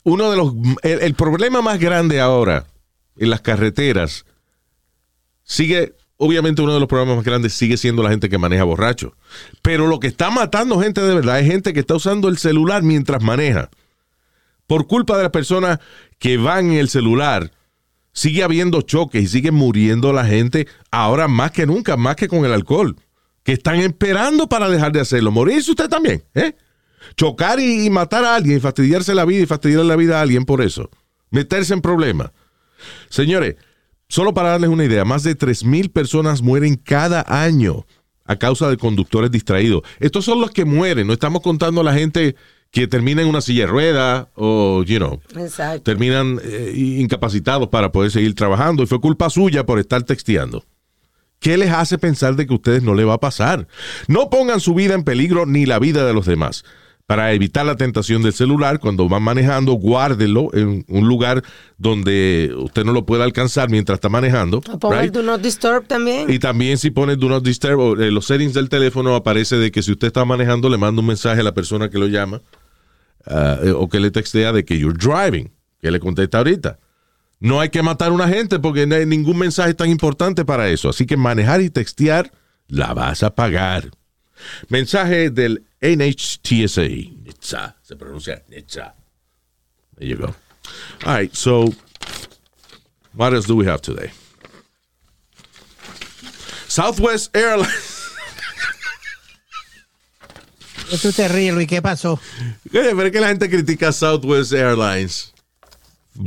[0.04, 0.52] uno de los.
[0.82, 2.66] El, el problema más grande ahora
[3.16, 4.24] en las carreteras
[5.42, 5.94] sigue.
[6.24, 9.14] Obviamente, uno de los problemas más grandes sigue siendo la gente que maneja borracho.
[9.60, 12.82] Pero lo que está matando gente de verdad es gente que está usando el celular
[12.82, 13.68] mientras maneja.
[14.66, 15.80] Por culpa de las personas
[16.18, 17.52] que van en el celular,
[18.14, 22.46] sigue habiendo choques y sigue muriendo la gente ahora más que nunca, más que con
[22.46, 22.96] el alcohol.
[23.42, 25.30] Que están esperando para dejar de hacerlo.
[25.30, 26.56] Morirse usted también, ¿eh?
[27.18, 30.22] Chocar y, y matar a alguien, y fastidiarse la vida y fastidiar la vida a
[30.22, 30.88] alguien por eso.
[31.28, 32.30] Meterse en problemas.
[33.10, 33.56] Señores,
[34.14, 37.84] Solo para darles una idea, más de 3.000 personas mueren cada año
[38.24, 39.82] a causa de conductores distraídos.
[39.98, 42.36] Estos son los que mueren, no estamos contando a la gente
[42.70, 45.82] que termina en una silla de ruedas o, you know, Exacto.
[45.82, 50.64] terminan eh, incapacitados para poder seguir trabajando y fue culpa suya por estar texteando.
[51.40, 53.66] ¿Qué les hace pensar de que a ustedes no le va a pasar?
[54.06, 56.62] No pongan su vida en peligro ni la vida de los demás.
[57.06, 61.42] Para evitar la tentación del celular, cuando van manejando, guárdenlo en un lugar
[61.76, 64.62] donde usted no lo pueda alcanzar mientras está manejando.
[64.62, 65.12] Ponga el right?
[65.12, 66.32] Do Not Disturb también.
[66.32, 69.82] Y también si pone Do Not Disturb, eh, los settings del teléfono aparece de que
[69.82, 72.40] si usted está manejando, le manda un mensaje a la persona que lo llama
[73.26, 75.52] ah, eh, o que le textea de que you're driving,
[75.82, 76.78] que le contesta ahorita.
[77.38, 80.70] No hay que matar a una gente porque no hay ningún mensaje tan importante para
[80.70, 80.88] eso.
[80.88, 82.32] Así que manejar y textear
[82.66, 83.90] la vas a pagar.
[84.68, 87.12] Mensaje del NHTSA.
[87.24, 87.74] NHTSA.
[87.82, 88.94] Se pronuncia NHTSA.
[89.98, 90.34] There you go.
[91.04, 91.74] All right, so
[93.14, 94.10] what else do we have today?
[96.68, 98.00] Southwest Airlines.
[100.88, 101.68] ¿Qué tú te ríes, Luis?
[101.68, 102.18] ¿Qué pasó?
[102.72, 105.32] Oye, pero es que la gente critica Southwest Airlines.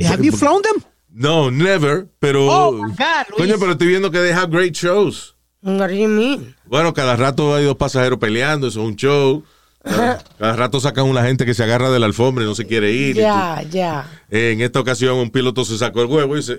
[0.04, 0.84] Have you flown them?
[1.12, 2.48] No, never, pero.
[2.48, 3.50] Oh, my God, Luis.
[3.50, 5.34] Coño, pero estoy viendo que they have great shows.
[5.62, 6.54] What do you mean?
[6.68, 9.44] Bueno, cada rato hay dos pasajeros peleando, eso es un show.
[9.82, 12.66] Cada, cada rato sacan una gente que se agarra de la alfombra y no se
[12.66, 13.16] quiere ir.
[13.16, 14.06] Ya, ya.
[14.30, 16.58] Eh, En esta ocasión un piloto se sacó el huevo y se...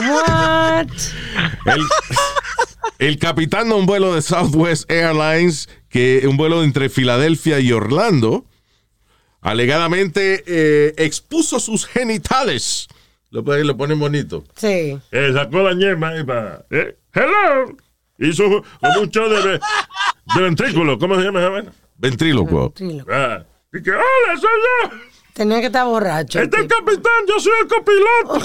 [0.00, 0.86] What?
[1.66, 1.82] El,
[2.98, 8.44] el capitán de un vuelo de Southwest Airlines, que un vuelo entre Filadelfia y Orlando,
[9.40, 12.88] alegadamente eh, expuso sus genitales.
[13.30, 14.44] Lo, ponen- lo ponen bonito.
[14.56, 14.98] Sí.
[15.12, 16.64] Eh, sacó la ñema y para.
[16.70, 17.76] Eh, hello.
[18.20, 19.58] Hizo como un show de,
[20.34, 20.96] de ventrículo.
[20.98, 21.72] ¿Cómo se llama esa vaina?
[21.96, 22.72] Ventrílocuo.
[23.10, 23.42] Ah,
[23.72, 24.90] y que, hola, soy yo.
[25.32, 26.38] Tenía que estar borracho.
[26.38, 28.36] el Este es el capitán, yo soy el copiloto.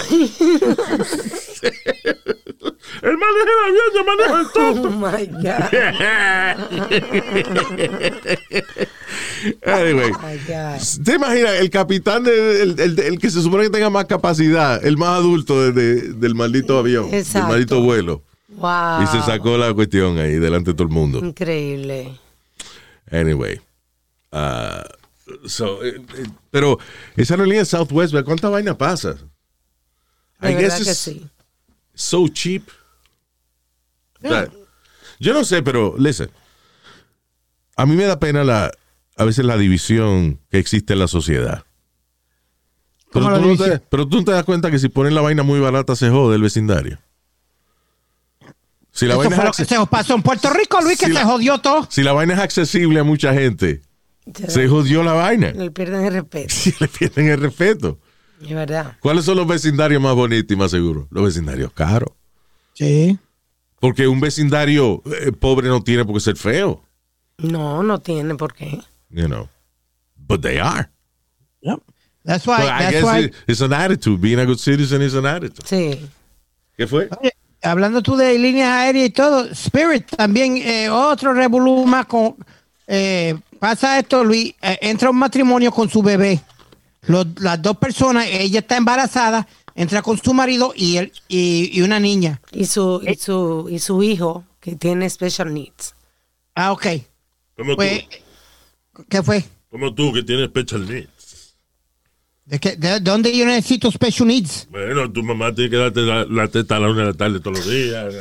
[3.02, 4.90] Él maneja el avión, yo manejo el Oh tonto.
[4.92, 5.64] my God.
[9.66, 10.12] Anyway.
[10.12, 10.80] Oh my God.
[11.04, 11.54] ¿Te imaginas?
[11.60, 15.18] El capitán, de- el, el- el que se supone que tenga más capacidad, el más
[15.20, 17.40] adulto de- de- del maldito avión, Exacto.
[17.40, 18.24] del maldito vuelo.
[18.56, 19.04] Wow.
[19.04, 21.20] Y se sacó la cuestión ahí delante de todo el mundo.
[21.20, 22.18] Increíble.
[23.12, 23.62] Anyway.
[24.32, 24.84] ah,
[25.46, 26.80] so, eh, eh, pero
[27.16, 28.16] esa aerolínea de Southwest.
[28.24, 29.16] ¿cuánta vaina pasa?
[30.40, 31.30] De I guess que it's sí.
[31.94, 32.64] so cheap.
[35.20, 36.30] Yo no sé, pero listen.
[37.78, 38.72] A mí me da pena la,
[39.18, 41.64] a veces la división que existe en la sociedad.
[43.12, 45.16] Pero ¿Cómo la tú, no te, pero tú no te das cuenta que si ponen
[45.16, 47.00] la vaina muy barata se jode el vecindario.
[48.96, 50.98] Si la, Eso vaina fue es, lo que acce- se pasó en Puerto Rico, Luis,
[50.98, 51.86] que Sí, se la- jodió todo.
[51.92, 53.82] si la vaina es accesible a mucha gente,
[54.26, 55.52] Ya, se jodió la vaina.
[55.52, 56.48] Le pierden el respeto.
[56.56, 58.00] Si le pierden el respeto.
[58.42, 58.98] Es verdad.
[59.02, 61.08] ¿Cuáles son los vecindarios más bonitos y más seguros?
[61.12, 62.10] Los vecindarios caros.
[62.74, 63.20] Sí.
[63.80, 66.82] Porque un vecindario eh, pobre no tiene por qué ser feo.
[67.38, 68.82] No, no tiene por qué.
[69.10, 69.50] You know.
[70.16, 70.90] But they are.
[71.62, 71.80] Yep.
[72.24, 73.20] That's why, But I that's guess why.
[73.26, 74.20] it- it's an attitude.
[74.22, 75.66] Being a good citizen is an attitude.
[75.68, 76.00] Sí.
[76.78, 77.10] ¿Qué fue?
[77.22, 77.32] Oye,
[77.62, 82.36] hablando tú de líneas aéreas y todo, Spirit también, eh, otro revolú más con.
[82.88, 86.40] eh, pasa esto, Luis, eh, entra un matrimonio con su bebé.
[87.08, 91.82] Los- las dos personas, ella está embarazada, entra con su marido y, él, y, y
[91.82, 92.42] una niña.
[92.52, 93.14] Y su, Eh.
[93.14, 95.96] y su, y su hijo, que tiene special needs.
[96.56, 96.86] Ah, ok.
[97.58, 98.04] Como Pues,
[98.94, 99.44] tú, ¿qué fue?
[99.70, 101.10] como tú que tienes special needs.
[102.46, 104.68] ¿De, qué- de dónde yo necesito special needs?
[104.70, 107.40] Bueno, tu mamá tiene que darte la, la teta a la una de la tarde
[107.40, 108.14] todos los días.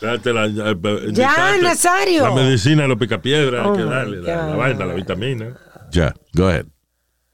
[0.00, 0.76] Darte la, eh,
[1.08, 2.22] inyectarte Nazario.
[2.28, 5.54] La medicina, los picapiedras, Oh hay que darle la, vaina, la vitamina.
[5.90, 6.64] Ya, go ahead.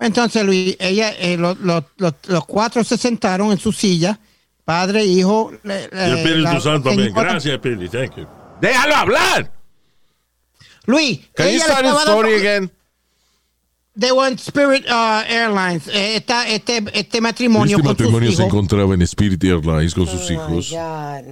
[0.00, 4.18] Entonces, Luis, ella, eh, lo- lo- lo- los cuatro se sentaron en su silla,
[4.64, 5.52] padre, hijo.
[5.62, 7.12] le- Y el le- Espíritu la Santo también.
[7.14, 7.88] Gracias, Espíritu.
[7.96, 8.26] Thank you.
[8.60, 9.52] ¡Déjalo hablar!
[10.86, 12.70] Luis, Can you ella le start the story dando- again?
[13.99, 15.88] They were in Spirit uh, Airlines.
[15.88, 18.55] Eh, esta- este, este matrimonio Este con matrimonio sus se hijos.
[18.55, 20.74] encontraba en Spirit Airlines con sus Oh hijos.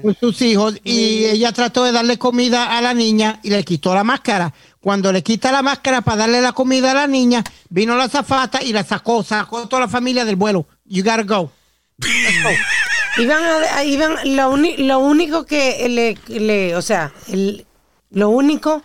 [0.03, 0.75] Con sus hijos.
[0.83, 4.53] Y ella trató de darle comida a la niña y le quitó la máscara.
[4.81, 8.63] Cuando le quita la máscara para darle la comida a la niña, vino la zafata
[8.63, 9.23] y la sacó.
[9.23, 10.67] Sacó toda la familia del vuelo.
[10.85, 11.53] You gotta go.
[13.19, 13.43] Iban
[13.75, 17.67] a, iban, lo, uni- lo único que le, le- o sea, el-
[18.11, 18.81] lo único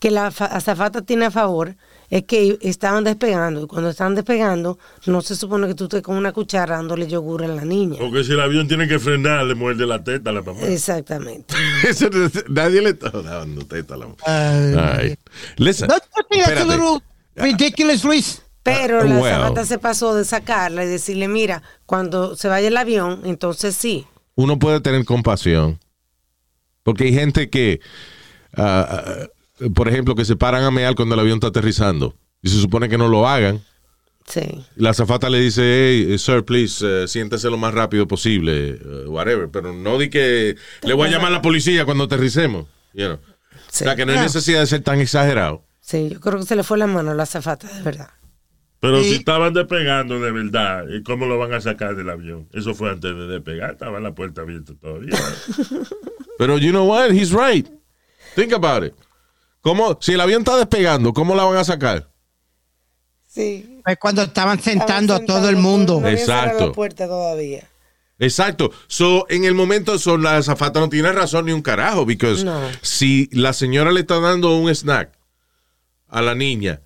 [0.00, 1.76] que la fa- azafata tiene a favor
[2.10, 6.16] es que estaban despegando y cuando estaban despegando no se supone que tú estés con
[6.16, 7.96] una cuchara dándole yogur a la niña.
[7.98, 10.60] Porque si el avión tiene que frenar, le muerde la teta a la mamá.
[10.62, 11.54] Exactamente.
[11.88, 14.06] Eso no- Nadie le está dando teta a la.
[14.06, 15.18] Uh, All right.
[15.56, 15.88] Listen.
[15.88, 16.68] Don't you think that's a espérate.
[16.78, 17.02] little
[17.36, 18.42] ridiculous, Luis?
[18.62, 19.32] Pero Ah, la well.
[19.34, 24.06] azafata se pasó de sacarla y decirle, mira, cuando se vaya el avión, entonces sí.
[24.34, 25.78] uno puede tener compasión.
[26.82, 27.80] Porque hay gente que,
[28.56, 29.26] ah, ah,
[29.74, 32.14] por ejemplo, que se paran a mear cuando el avión está aterrizando.
[32.42, 33.60] Y se supone que no lo hagan.
[34.26, 34.42] Sí.
[34.76, 35.62] La azafata le dice,
[36.08, 39.48] hey, sir, please, eh, siéntese lo más rápido posible, eh, whatever.
[39.50, 42.66] Pero no di que le voy a llamar a la policía cuando aterricemos.
[42.92, 43.18] you know.
[43.70, 43.84] Sí.
[43.84, 45.64] O sea, que no hay necesidad de ser tan exagerado.
[45.80, 48.10] Sí, yo creo que se le fue la mano a la azafata, de verdad.
[48.80, 52.48] Pero Y- si estaban despegando de verdad, ¿y cómo lo van a sacar del avión?
[52.52, 55.16] Eso fue antes de despegar, estaba la puerta abierta todavía.
[56.38, 57.10] Pero you know what?
[57.10, 57.66] He's right.
[58.36, 58.94] Think about it.
[59.60, 62.08] ¿Cómo, si el avión está despegando, ¿cómo la van a sacar?
[63.26, 63.80] Sí.
[63.84, 66.00] Fue cuando estaban sentando a todo el mundo.
[66.00, 66.68] No Exacto.
[66.68, 67.68] la puerta todavía.
[68.18, 68.72] Exacto.
[68.88, 72.60] So, en el momento, so, la azafata no tiene razón ni un carajo, because No.
[72.82, 75.12] si la señora le está dando un snack
[76.08, 76.80] a la niña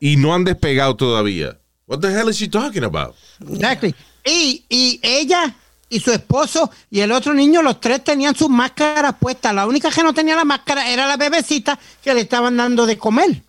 [0.00, 3.14] y no han despegado todavía, what the hell is she talking about?
[3.48, 3.94] Exactly.
[4.24, 5.56] Y, y ella
[5.88, 9.54] y su esposo y el otro niño, los tres tenían sus máscaras puestas.
[9.54, 12.98] La única que no tenía la máscara era la bebecita que le estaban dando de
[12.98, 13.42] comer.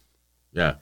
[0.51, 0.79] Ya.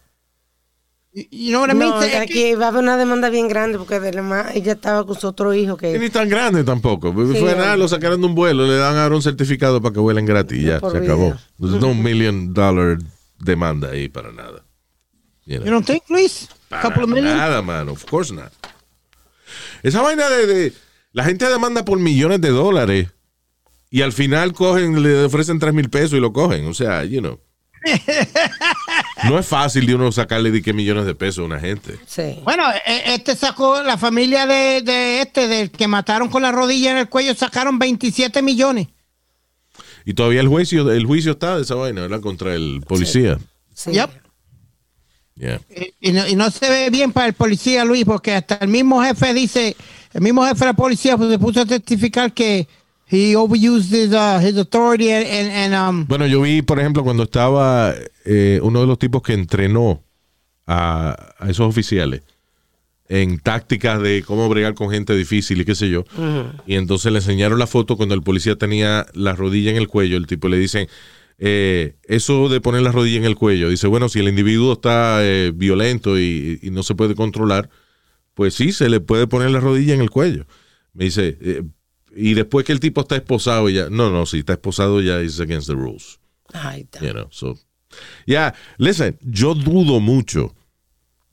[1.14, 1.92] Y you know what I mean?
[1.92, 5.06] No, Es que- aquí va a haber una demanda bien grande porque además ella estaba
[5.06, 5.98] con su otro hijo Y que...
[6.00, 7.14] ni tan grande tampoco.
[7.14, 10.26] Fue nada, lo sacaron de un vuelo, le dan ahora un certificado para que vuelen
[10.26, 11.00] gratis y ya, se vida.
[11.00, 11.38] acabó.
[11.58, 12.98] There's no million dollar
[13.40, 14.66] demanda ahí para nada.
[15.46, 15.66] You know.
[15.68, 16.50] You don't think, Luis?
[16.52, 17.38] A Para couple of million?
[17.38, 17.88] nada, man.
[17.88, 18.52] Of course not.
[19.84, 20.74] Esa vaina de, de-
[21.16, 23.08] La gente demanda por millones de dólares
[23.90, 26.68] y al final cogen, le ofrecen tres mil pesos y lo cogen.
[26.68, 27.40] O sea, you know.
[29.24, 31.98] No es fácil de uno sacarle de qué millones de pesos a una gente.
[32.06, 32.40] Sí.
[32.44, 36.92] Bueno, e- este sacó, la familia de, de este, del que mataron con la rodilla
[36.92, 38.90] en el cuello, sacaron 27 millones.
[40.04, 42.20] Y todavía el juicio, el juicio está de esa vaina, ¿verdad?
[42.20, 43.40] Contra el policía.
[43.74, 43.94] sí.
[43.94, 44.10] Yep.
[45.38, 45.62] Yeah.
[45.70, 48.68] Y, y no, y no se ve bien para el policía, Luis, porque hasta el
[48.68, 49.76] mismo jefe dice,
[50.16, 52.68] el mismo jefe de la policía pues, se puso a testificar que
[53.12, 57.04] he overused his, uh, his authority and, and, and, um, Bueno, yo vi, por ejemplo,
[57.04, 57.94] cuando estaba
[58.24, 60.02] eh, uno de los tipos que entrenó
[60.66, 62.22] a, a esos oficiales
[63.10, 66.06] en tácticas de cómo bregar con gente difícil y qué sé yo.
[66.66, 70.16] Y entonces le enseñaron la foto cuando el policía tenía la rodilla en el cuello.
[70.18, 70.88] El tipo le dicen,
[71.38, 73.70] eh, eso de poner la rodilla en el cuello.
[73.70, 77.70] Dice, bueno, si el individuo está eh, violento y, y no se puede controlar,
[78.36, 80.46] pues sí, se le puede poner la rodilla en el cuello.
[80.94, 81.64] Me dice, eh,
[82.16, 85.40] y después que el tipo está esposado ya, no, no, si está esposado ya es
[85.40, 86.20] against the rules.
[86.54, 87.00] Ay, está.
[87.00, 87.58] You know, so.
[88.26, 90.54] Yeah, listen, yo dudo mucho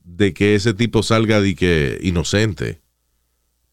[0.05, 2.81] de que ese tipo salga de que inocente.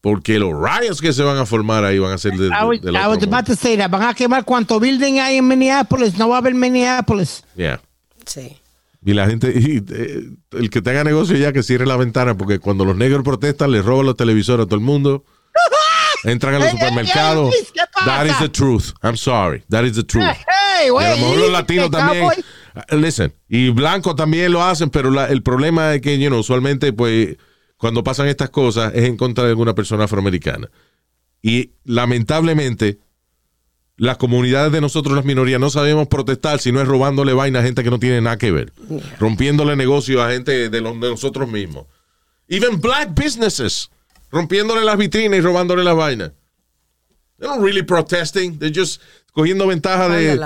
[0.00, 2.64] Porque los riots que se van a formar ahí van a ser de, de- I
[2.64, 3.90] was, del I was about to say that.
[3.90, 6.16] Van a quemar cuánto building hay en Minneapolis.
[6.16, 7.44] No va a haber Minneapolis.
[7.54, 7.82] Yeah.
[8.24, 8.56] Sí.
[9.04, 12.58] Y la gente, y, eh, el que tenga negocio ya que cierre la ventana, porque
[12.58, 15.24] cuando los negros protestan, les roban los televisores a todo el mundo.
[16.24, 17.54] Entran a los supermercados.
[18.04, 18.92] That is the truth.
[19.02, 19.64] I'm sorry.
[19.70, 20.24] That is the truth.
[20.24, 22.24] Hey, Y a lo mejor los latinos también.
[22.26, 26.38] Uh, Listen, y blancos también lo hacen, pero la- el problema es que, you know,
[26.40, 27.36] usualmente, pues,
[27.78, 30.68] cuando pasan estas cosas es en contra de alguna persona afroamericana.
[31.42, 32.98] Y lamentablemente,
[34.00, 37.62] las comunidades de nosotros, las minorías, no sabemos protestar si no es robándole vaina a
[37.62, 38.72] gente que no tiene nada que ver.
[39.18, 41.84] Rompiéndole negocios a gente de, los, de nosotros mismos.
[42.48, 43.90] Even black businesses.
[44.30, 46.32] Rompiéndole las vitrinas y robándole las vainas.
[47.38, 48.58] They're not really protesting.
[48.58, 49.02] They're just
[49.34, 50.40] cogiendo ventaja de,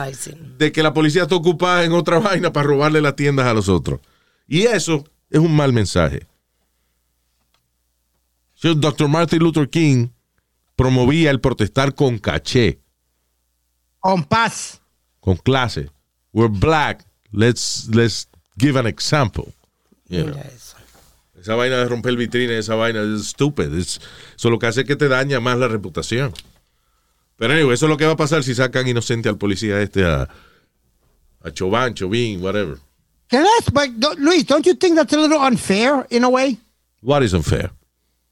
[0.59, 3.69] de que la policía está ocupada en otra vaina para robarle las tiendas a los
[3.69, 4.01] otros.
[4.49, 6.27] Y eso es un mal mensaje.
[8.57, 9.09] Si Dr.
[9.09, 10.09] Martin Luther King
[10.75, 12.81] promovía el protestar con caché,
[14.05, 14.81] Con paz.
[15.21, 15.89] con clase.
[16.35, 17.03] We're black.
[17.33, 18.29] Let's, let's
[18.59, 19.55] give an example.
[20.11, 20.37] You know.
[21.41, 23.73] Esa vaina de romper vitrina, esa vaina es stupid.
[23.75, 24.01] Es-
[24.37, 26.35] Eso lo que hace es que te daña más la reputación.
[27.37, 30.05] Pero anyway, eso es lo que va a pasar si sacan inocente al policía este
[30.05, 30.29] a,
[31.43, 32.79] a Choban, Chobin, whatever.
[33.31, 33.89] Can I ask, but,
[34.19, 36.59] Luis, don't you think that's a little unfair in a way?
[37.01, 37.71] What is unfair?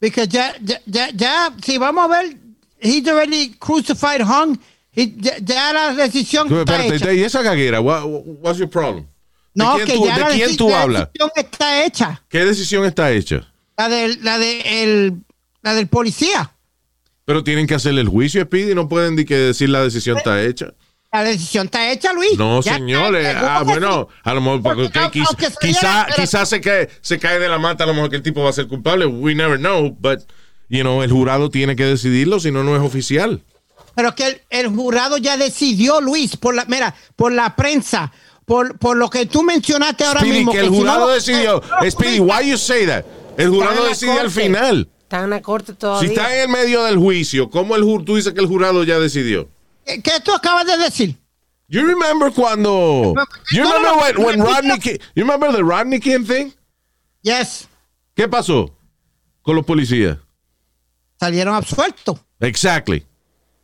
[0.01, 2.35] Because ya, ya, ya, ya, si vamos a ver,
[2.79, 4.59] he's already crucified, hung.
[4.95, 7.13] He- ya, ya la decisión está Espérate, hecha.
[7.15, 7.81] ¿y esa caguera?
[7.81, 9.05] What- what's your problem?
[9.55, 12.23] ¿De No, quién que tú, ya de la, quién tú la decisión está hecha.
[12.29, 13.47] ¿Qué decisión está hecha?
[13.77, 15.15] La, de, la, de el,
[15.63, 16.51] la del policía.
[17.25, 20.43] Pero tienen que hacerle el juicio, Speedy, no pueden ni que decir la decisión está
[20.43, 20.75] hecha.
[21.13, 22.39] La decisión está hecha, Luis.
[22.39, 23.27] No, Ya está señores.
[23.29, 24.17] hecha, Ah, bueno, sí.
[24.25, 25.23] a lo mejor porque, aunque
[25.61, 28.23] quizá, pero- quizá se cae, se cae de la mata, a lo mejor que el
[28.23, 29.05] tipo va a ser culpable.
[29.07, 30.21] We never know, but
[30.71, 33.43] you know, el jurado tiene que decidirlo, si no, no es oficial.
[33.95, 38.13] Pero que el, el jurado ya decidió, Luis, por la, mira, por la prensa.
[38.45, 40.53] por, por lo que tú mencionaste ahora Speedy, mismo.
[40.53, 41.63] que el si no jurado decidió.
[41.63, 43.05] eh, no Speedy, why you say that?
[43.39, 44.89] El jurado decide al final.
[45.03, 46.09] Están en la corte Si todavía.
[46.11, 48.99] está en el medio del juicio, ¿cómo el jur- tú dices que el jurado ya
[48.99, 49.49] decidió?
[49.85, 51.17] ¿Qué qué tú acabas de decir?
[51.69, 53.15] You remember cuando
[53.53, 54.55] You No, no, remember no, when, when.
[54.55, 56.51] Rodney King, You remember the Rodney King thing?
[57.23, 57.69] Yes.
[58.15, 58.75] ¿Qué pasó
[59.43, 60.19] con los policías?
[61.19, 62.19] Salieron absueltos.
[62.41, 63.07] Exactly.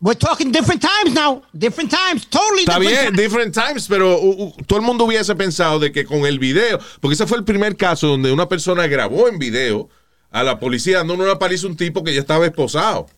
[0.00, 1.42] We're talking different times now.
[1.52, 2.24] Different times.
[2.26, 3.18] Totally Está different bien, times.
[3.18, 6.78] different times, pero uh, uh, todo el mundo hubiese pensado de que con el video,
[7.00, 9.88] porque ese fue el primer caso donde una persona grabó en video
[10.30, 13.08] a la policía dando una paliza a un tipo que ya estaba esposado.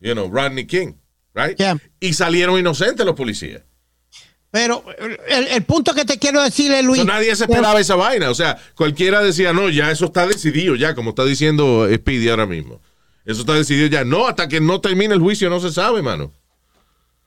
[0.00, 0.92] You know, Rodney King,
[1.34, 1.56] right?
[1.56, 1.78] Yeah.
[2.00, 3.62] Y salieron inocentes los policías.
[4.50, 7.00] Pero el, el punto que te quiero decirle, Luis.
[7.00, 8.30] So, nadie se esperaba esa vaina.
[8.30, 12.46] O sea, cualquiera decía, no, ya eso está decidido, ya, como está diciendo Speedy ahora
[12.46, 12.82] mismo.
[13.30, 14.04] Eso está decidido ya.
[14.04, 16.32] No, hasta que no termine el juicio no se sabe, mano.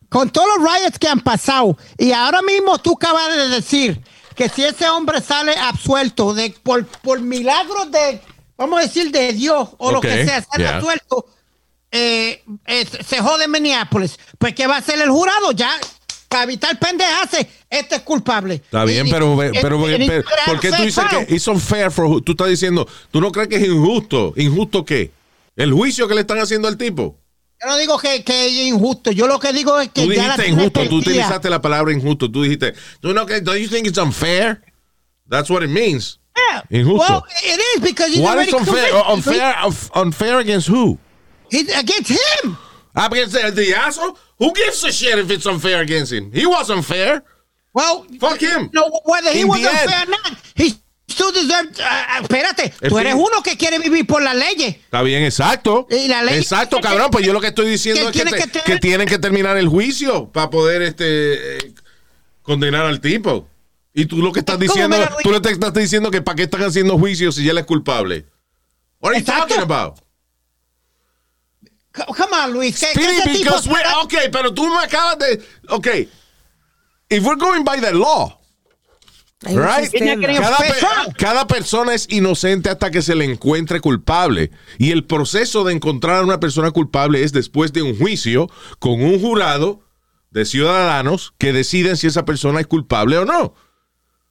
[0.09, 3.99] Con todos los riots que han pasado, y ahora mismo tú acabas de decir
[4.35, 8.21] que si ese hombre sale absuelto de, por, por milagros de,
[8.57, 10.75] vamos a decir, de Dios o lo que sea, sale yeah.
[10.75, 11.25] absuelto,
[11.91, 14.19] eh, eh, se jode en Minneapolis.
[14.37, 15.51] Pues, ¿qué va a hacer el jurado?
[15.51, 15.71] Ya,
[16.27, 18.55] para evitar pendejarse, este es culpable.
[18.55, 21.33] Está bien, Y- pero, y- pero, y- pero, y- ¿por qué tú fair dices que
[21.35, 22.21] it's unfair for?
[22.21, 24.33] Tú estás diciendo, ¿tú no crees que es injusto?
[24.35, 25.11] ¿Injusto qué?
[25.55, 27.19] ¿El juicio que le están haciendo al tipo?
[27.61, 30.27] Yo no digo que, que es injusto, yo lo que digo es que Tú ya
[30.27, 32.29] la dijiste tiene injusto, tú utilizaste la palabra injusto.
[32.29, 33.25] Tú dijiste, ¿tú no?
[33.25, 34.61] ¿Don't you think it's unfair?
[35.29, 36.19] That's what it means.
[36.35, 36.63] Yeah.
[36.69, 36.99] Injusto.
[37.07, 38.93] Well, it is because he's What is unfair?
[39.07, 40.97] Unfair, unf- unfair against who?
[41.49, 42.57] He's against him.
[42.95, 44.17] Against the, the asshole?
[44.39, 46.31] Who gives a shit if it's unfair against him?
[46.31, 47.23] He wasn't fair.
[47.73, 48.69] Well, Fuck him.
[48.73, 50.73] No, whether he was unfair or not, he
[51.31, 51.77] deserved.
[51.79, 54.75] uh, espérate, tú eres uno que quiere vivir por las leyes.
[54.75, 55.87] Está bien, exacto.
[55.89, 57.09] Y la ley- exacto, cabrón.
[57.11, 59.07] Pues yo lo que estoy diciendo Que es que, tiene te- que tener- que tienen
[59.07, 61.73] que terminar el juicio para poder este eh,
[62.41, 63.47] condenar al tipo.
[63.93, 66.97] Y tú lo que estás diciendo, tú le estás diciendo que para qué están haciendo
[66.97, 68.25] juicios si ya él es culpable.
[68.99, 69.99] What are you talking about?
[71.93, 72.79] Come on, Luis.
[72.79, 73.53] tipo
[74.03, 76.09] okay, pero tú me acabas de, okay,
[77.09, 78.41] if we're going by the law,
[79.45, 79.91] Right?
[80.41, 84.51] cada, pe- cada persona es inocente hasta que se le encuentre culpable.
[84.77, 89.01] Y el proceso de encontrar a una persona culpable es después de un juicio con
[89.01, 89.81] un jurado
[90.31, 93.53] de ciudadanos que deciden si esa persona es culpable o no.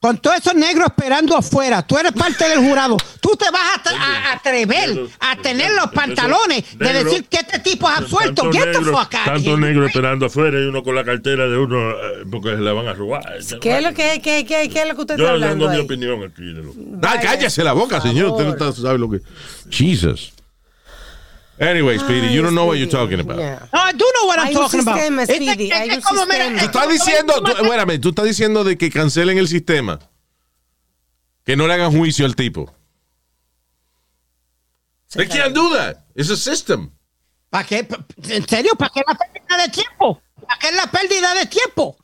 [0.02, 2.96] Con todos esos negros esperando afuera, tú eres parte del jurado.
[3.20, 7.04] Tú te vas a, a- a atrever a tener los pantalones de Negro.
[7.04, 8.50] decir que este tipo es absuelto.
[8.50, 11.90] Negro- fuck out of Tanto negro esperando afuera y uno con la cartera de uno
[11.92, 11.94] eh,
[12.28, 13.22] porque se la van a robar.
[13.60, 15.68] ¿Qué es lo que, qué, qué, qué es lo que usted Yo está dando hablando
[15.68, 15.80] mi ahí?
[15.82, 16.42] opinión aquí.
[16.52, 16.74] De lo-
[17.08, 18.32] Ah, cállese la boca, señor.
[18.32, 19.20] Usted no sabe lo que.
[19.70, 20.31] Jesus.
[21.62, 23.38] Anyway, Speedy, you don't know what you're talking about.
[23.38, 23.68] Yeah.
[23.72, 24.96] No, I do know what I'm Hay talking about.
[24.98, 26.56] sistema, Es que- Speedy, es hay que un como, mira, sistema.
[26.56, 30.00] es Tú estás como- diciendo, tú, espérame, tú estás diciendo de que cancelen el sistema.
[31.44, 32.72] Que no le hagan juicio al tipo.
[35.14, 35.98] They can't do that.
[36.16, 36.90] It's a system.
[37.50, 37.86] ¿Para qué?
[38.28, 38.72] ¿En serio?
[38.76, 40.22] ¿Para qué la pérdida de tiempo?
[40.46, 41.96] ¿Para qué la pérdida de tiempo?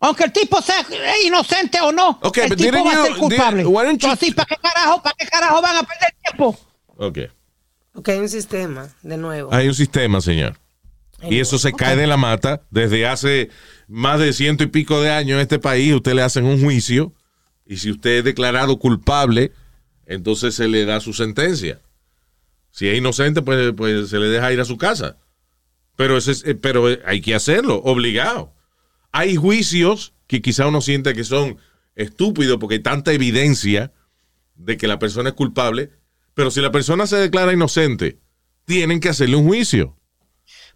[0.00, 3.16] Aunque el tipo sea eh, inocente o no, Ok, el tipo va a you- ser
[3.16, 3.62] culpable.
[3.64, 6.58] did- why don't you- Entonces, ¿para qué carajo, para qué carajo van a perder tiempo?
[6.96, 7.18] Ok.
[7.94, 9.52] Ok, hay un sistema, de nuevo.
[9.54, 10.58] Hay un sistema, señor.
[11.30, 12.62] Y eso se cae de la mata.
[12.70, 13.48] Desde hace
[13.88, 17.12] más de ciento y pico de años en este país, usted le hacen un juicio.
[17.64, 19.52] Y si usted es declarado culpable,
[20.06, 21.80] entonces se le da su sentencia.
[22.70, 25.16] Si es inocente, pues, pues se le deja ir a su casa.
[25.96, 28.52] Pero, ese es- eh, pero hay que hacerlo, obligado.
[29.12, 31.56] Hay juicios que quizá uno siente que son
[31.94, 33.92] estúpidos porque hay tanta evidencia
[34.56, 35.90] de que la persona es culpable.
[36.34, 38.18] Pero si la persona se declara inocente,
[38.66, 39.96] tienen que hacerle un juicio.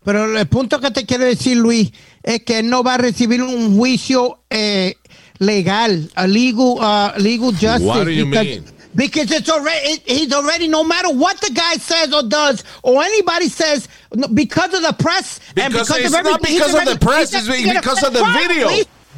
[0.05, 1.91] Pero el punto que te quiero decir, Luis,
[2.23, 4.95] es que no va a recibir un juicio eh,
[5.39, 7.85] legal, a legal, uh, legal justice.
[7.85, 8.65] What do you because, mean?
[8.95, 13.49] Because it's already, he's already, no matter what the guy says or does, or anybody
[13.49, 13.89] says,
[14.33, 17.49] because of the press, and Because because it's of not because of the press, it's
[17.49, 18.69] gonna because of the trial, video.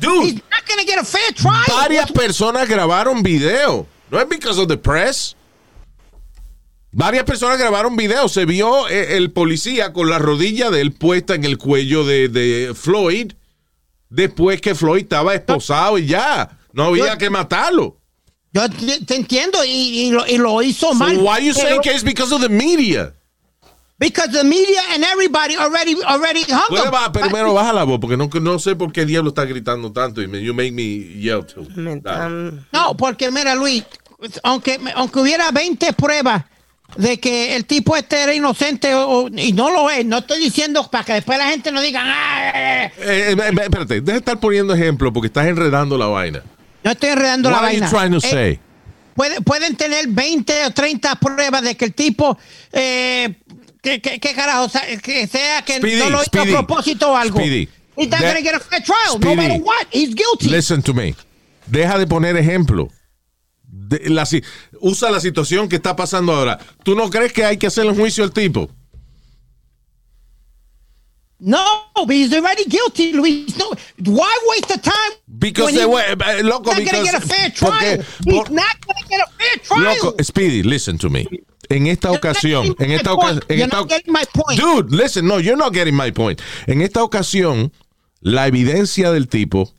[0.01, 0.25] Dude.
[0.25, 1.65] He's not going to get a fair trial.
[1.83, 3.87] Varias personas grabaron video.
[4.11, 5.37] No es because of the press.
[6.93, 8.29] Varias personas grabaron video.
[8.29, 12.29] Se vio eh, el policía con la rodilla de él puesta en el cuello de,
[12.29, 13.33] de Floyd
[14.09, 16.59] después que Floyd estaba esposado y ya.
[16.73, 17.97] No había Yo- que matarlo.
[18.53, 18.63] Yo
[19.07, 21.17] te, entiendo y, y lo, y lo hizo So mal.
[21.19, 23.15] why you saying que es because of the media?
[23.97, 28.17] Because the media and everybody already, already hung Puede ba- primero baja la voz porque
[28.17, 31.45] no, no sé por qué diablo está gritando tanto y me, you make me yell
[31.47, 31.61] too.
[31.77, 33.85] Um, No, porque mira, Luis,
[34.43, 36.45] aunque, aunque hubiera 20 pruebas
[36.97, 40.05] de que el tipo este era inocente o- y no lo es.
[40.05, 44.01] No estoy diciendo para que después la gente no diga, ah, Eh, eh, eh, espérate,
[44.01, 46.43] deja de estar poniendo ejemplos porque estás enredando la vaina.
[46.83, 47.99] no estoy enredando What la are you vaina.
[47.99, 48.61] trying to Eh, say?
[49.15, 52.39] puede- pueden tener 20 o 30 pruebas de que el tipo,
[52.73, 53.35] eh,
[53.83, 57.13] que, que- que carajo, o sea, que sea que Speedy, no lo hizo a propósito
[57.13, 57.39] o algo.
[57.39, 57.69] Speedy.
[57.97, 59.37] He's not That- gonna get a fair trial, Speedy.
[59.37, 59.87] no matter what.
[59.93, 60.49] He's guilty.
[60.49, 61.15] Listen to me.
[61.67, 62.89] Deja de poner ejemplo.
[63.63, 64.27] De la
[64.81, 66.59] usa la situación que está pasando ahora.
[66.85, 68.69] ¿Tú no crees que hay que hacerle un juicio al tipo?
[71.43, 71.65] No,
[71.95, 73.57] but he's already guilty, Luis.
[73.57, 73.71] No,
[74.05, 75.13] why waste the time?
[75.39, 78.05] Because they he- were- eh, loco, he's not gonna because- get a fair porque- trial.
[78.27, 79.97] he's por- not gonna get a fair trial.
[80.05, 81.27] Loco, Speedy, listen to me.
[81.71, 84.61] En esta ocasión, en esta ocasión, en esta not oc- getting my point.
[84.61, 86.43] Dude, listen, no, you're not getting my point.
[86.67, 87.73] En esta ocasión,
[88.21, 89.73] la evidencia del tipo,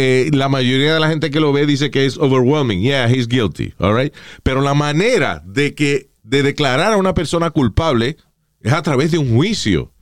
[0.00, 2.80] eh, la mayoría de la gente que lo ve dice que es overwhelming.
[2.80, 4.14] Yeah, he's guilty, all right.
[4.42, 8.16] Pero la manera de que de declarar a una persona culpable
[8.60, 9.92] es a través de un juicio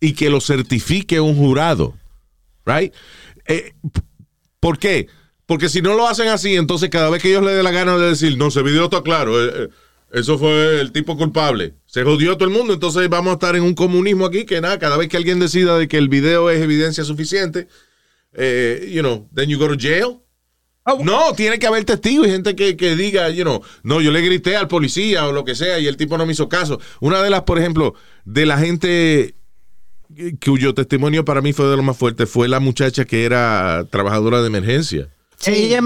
[0.00, 1.94] y que lo certifique un jurado,
[2.64, 2.94] right?
[3.46, 3.72] Eh,
[4.60, 5.08] ¿Por qué?
[5.46, 7.96] Porque si no lo hacen así, entonces cada vez que ellos le dé la gana
[7.96, 9.70] de decir, no, ese video está claro, eh,
[10.12, 13.56] eso fue el tipo culpable, se jodió a todo el mundo, entonces vamos a estar
[13.56, 16.50] en un comunismo aquí que nada, cada vez que alguien decida de que el video
[16.50, 17.68] es evidencia suficiente,
[18.36, 20.22] eh, you know, then you go to jail.
[20.88, 21.02] Oh.
[21.02, 24.20] No, tiene que haber testigos y gente que, que diga, you know, no, yo le
[24.20, 26.80] grité al policía o lo que sea y el tipo no me hizo caso.
[27.00, 29.34] Una de las, por ejemplo, de la gente
[30.44, 34.40] cuyo testimonio para mí fue de lo más fuerte fue la muchacha que era trabajadora
[34.40, 35.08] de emergencia.
[35.38, 35.80] Sí, Yeah,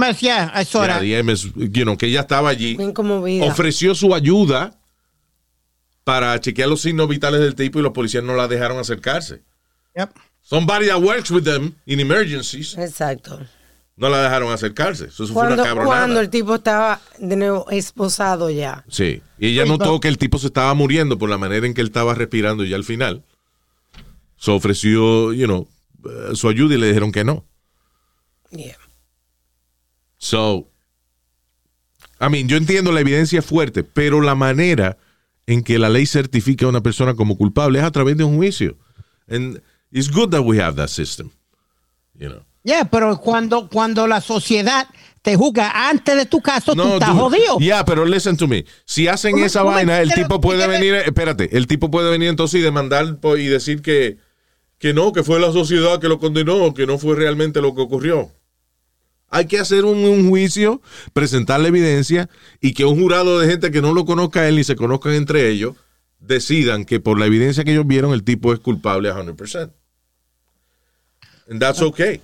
[0.52, 1.00] that.
[1.00, 3.46] the MS, you know, que ella estaba allí, Bien conmovida.
[3.46, 4.78] ofreció su ayuda
[6.04, 9.42] para chequear los signos vitales del tipo y los policías no la dejaron acercarse.
[9.96, 10.10] Yep.
[10.50, 13.38] Somebody that works with them in emergencies Exacto.
[13.96, 15.04] no la dejaron acercarse.
[15.04, 15.86] Eso fue una cabronada.
[15.86, 18.84] cuando el tipo estaba de nuevo esposado ya.
[18.88, 21.82] Sí, y ella notó que el tipo se estaba muriendo por la manera en que
[21.82, 23.22] él estaba respirando y al final
[24.38, 25.68] se ofreció, you know,
[26.04, 27.44] eh, su ayuda y le dijeron que no.
[28.50, 28.76] Yeah.
[30.18, 30.68] So,
[32.20, 34.98] I mean, yo entiendo la evidencia fuerte, pero la manera
[35.46, 38.34] en que la ley certifica a una persona como culpable es a través de un
[38.34, 38.76] juicio.
[39.28, 39.62] And
[39.92, 41.30] it's good that we have that system.
[42.18, 42.42] You know.
[42.62, 44.86] Yeah, pero cuando, cuando la sociedad
[45.22, 47.20] te juzga antes de tu caso, tú estás dude.
[47.20, 47.58] jodido.
[47.58, 48.66] Yeah, pero listen to me.
[48.84, 52.60] Si hacen ¿Cómo- esa vaina, el tipo puede venir, espérate, el tipo puede venir entonces
[52.60, 54.18] y demandar y decir que,
[54.78, 57.80] que no, que fue la sociedad que lo condenó, que no fue realmente lo que
[57.80, 58.30] ocurrió.
[59.30, 60.82] Hay que hacer un, un juicio,
[61.14, 62.28] presentar la evidencia
[62.60, 65.14] y que un jurado de gente que no lo conozca a él ni se conozcan
[65.14, 65.76] entre ellos
[66.18, 69.72] decidan que por la evidencia que ellos vieron el tipo es culpable a 100%.
[71.50, 72.20] And that's okay.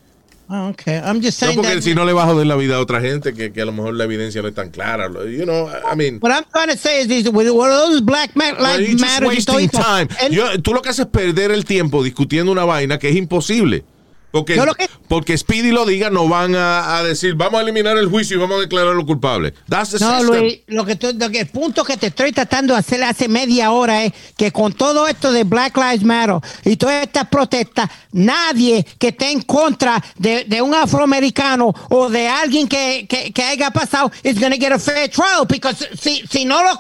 [0.49, 0.99] Ah, okay.
[0.99, 1.83] I'm just No saying porque that.
[1.83, 3.73] si no le va a joder la vida a otra gente que, que a lo
[3.73, 5.09] mejor la evidencia no es tan clara.
[5.29, 6.19] You know, I mean...
[6.21, 10.09] What I'm trying to say is these, those black lives you're just matter wasting time.
[10.31, 13.85] Yo- tú lo que haces es perder el tiempo discutiendo una vaina que es imposible.
[14.31, 18.09] Porque, que- porque Speedy lo diga, no van a, a decir, vamos a eliminar el
[18.09, 19.53] juicio y vamos a declararlo culpable.
[19.69, 20.41] That's the No, system.
[20.41, 23.29] Luis, lo que, tú- lo que- el punto que te estoy tratando de hacer hace
[23.29, 27.89] media hora es que con todo esto de Black Lives Matter y todas estas protestas,
[28.13, 33.43] nadie que esté en contra de, de un afroamericano o de alguien que, que, que
[33.43, 36.71] haya pasado is going to get a fair trial because si, si no lo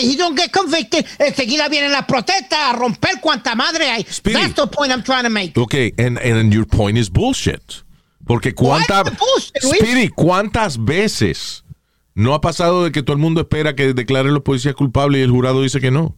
[0.00, 4.06] he don't get convicted, enseguida vienen las protestas a romper cuanta madre hay.
[4.10, 4.38] Speedy.
[4.40, 5.58] That's the point I'm trying to make.
[5.58, 7.55] Ok, and, and your point is bullshit.
[8.26, 8.54] Porque
[9.18, 9.78] bullshit, Luis?
[9.80, 11.64] Speedy, ¿cuántas veces
[12.14, 15.24] no ha pasado de que todo el mundo espera que declaren los policías culpables y
[15.24, 16.16] el jurado dice que no?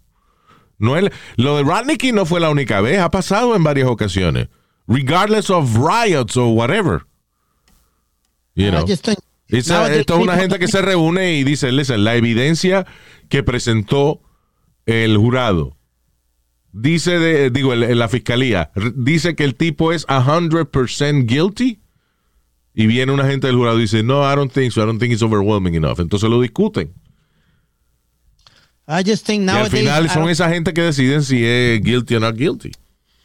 [0.79, 1.65] No es- lo de
[1.99, 4.49] King no fue la única vez, ha pasado en varias ocasiones.
[4.87, 7.05] Regardless of riots or whatever.
[8.55, 8.85] You know.
[8.85, 9.19] I just think-
[9.49, 12.87] It's a- nowadays esto es una gente que se reúne y dice, listen, la evidencia
[13.29, 14.21] que presentó
[14.87, 15.77] el jurado
[16.73, 21.81] dice, de, digo, el- la fiscalía, dice que el tipo es 100% guilty
[22.75, 25.01] y viene una gente del jurado y dice, no, I don't think so, I don't
[25.01, 25.99] think it's overwhelming enough.
[26.01, 26.93] Entonces lo discuten.
[28.87, 32.15] I just think y al nowadays, final son esa gente que deciden si es guilty
[32.15, 32.73] o not guilty.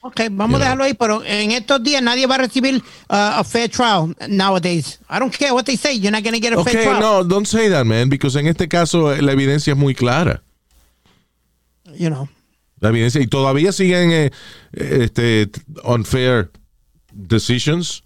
[0.01, 2.81] Ok, vamos a dejarlo ahí, pero en estos días nadie va a recibir uh,
[3.39, 4.99] a fair trial nowadays.
[5.09, 6.99] I don't care what they say, you're not going to get a fair trial.
[6.99, 10.43] no, don't say that, man, because en este caso eh, la evidencia es muy clara.
[11.97, 12.27] You know.
[12.84, 14.31] La evidencia, y todavía siguen eh,
[14.73, 15.49] este,
[15.86, 16.51] unfair
[17.13, 18.03] decisions.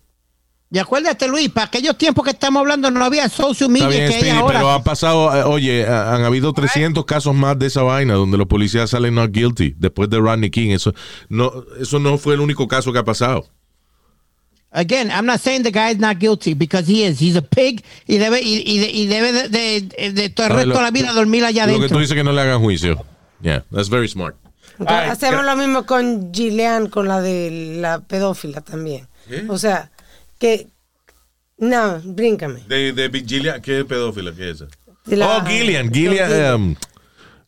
[0.69, 4.15] Y acuérdate, Luis, para aquellos tiempos que estamos hablando no había social media bien, que
[4.17, 4.59] hay ahora.
[4.59, 8.45] pero ha pasado, eh, oye, han habido 300 casos más de esa vaina donde los
[8.47, 10.69] policías salen not guilty después de Rodney King.
[10.71, 10.93] Eso
[11.29, 11.51] no,
[11.81, 13.47] eso no fue el único caso que ha pasado.
[14.71, 17.19] Again, I'm not saying the guy is not guilty because he is.
[17.19, 20.73] He's a pig y debe, y, y, y debe de, de, de todo el resto
[20.73, 21.99] de la vida dormir allá Lo que tú adentro.
[21.99, 23.03] dices que no le hagan juicio.
[23.41, 24.35] Yeah, that's very smart.
[24.85, 29.07] Ay, hacemos lo mismo con Gillian, con la de la pedófila también.
[29.49, 29.91] O sea,
[30.39, 30.67] que.
[31.57, 32.61] No, bríncame.
[32.67, 34.31] De, de Gillian, ¿qué pedófila?
[34.35, 34.67] ¿Qué es esa?
[35.05, 36.53] La- oh, Gillian, Gillian, Gillian.
[36.55, 36.75] um,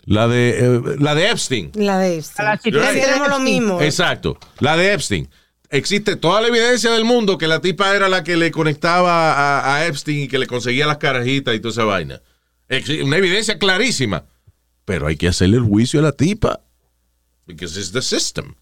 [0.06, 1.72] la de eh, la de Epstein.
[1.76, 2.48] La de Epstein.
[2.48, 3.82] A la de Hacemos lo mismo.
[3.82, 5.30] Exacto, la de Epstein.
[5.70, 9.76] Existe toda la evidencia del mundo que la tipa era la que le conectaba a,
[9.76, 12.22] a Epstein y que le conseguía las carajitas y toda esa vaina.
[13.04, 14.24] Una evidencia clarísima.
[14.86, 16.62] Pero hay que hacerle el juicio a la tipa.
[17.50, 18.56] Because it's the system.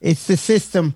[0.00, 0.94] It's the system,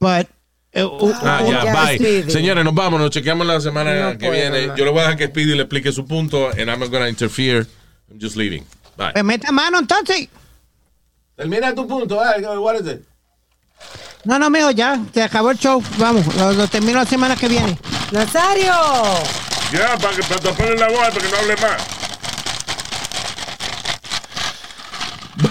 [0.00, 0.26] but
[0.74, 0.88] uh,
[1.22, 1.96] Ah, ya, bye.
[2.28, 4.72] Señores, nos vamos, nos chequeamos la semana No que viene.
[4.76, 7.08] Yo le voy a dejar que Speedy le explique su punto and I'm not gonna
[7.08, 7.66] interfere.
[8.10, 8.64] I'm just leaving.
[8.96, 9.12] Bye.
[9.12, 10.28] pues meta mano entonces.
[11.36, 12.20] Termina tu punto.
[12.20, 13.04] ah, what is it?
[14.24, 15.80] No, no, mijo, ya, se acabó el show.
[15.98, 17.78] Vamos, lo, lo termino la semana que viene.
[18.10, 18.72] Nazario.
[19.72, 22.03] Ya, para que para la boca, para que no hable más.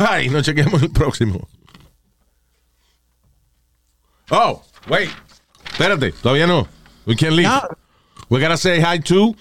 [0.04, 1.48] Bye, nos chequeamos el próximo.
[4.32, 5.10] Oh, wait.
[5.72, 6.68] Espérate, todavía no.
[7.06, 7.48] We can't leave.
[7.48, 7.62] No.
[8.30, 9.34] We gotta say hi to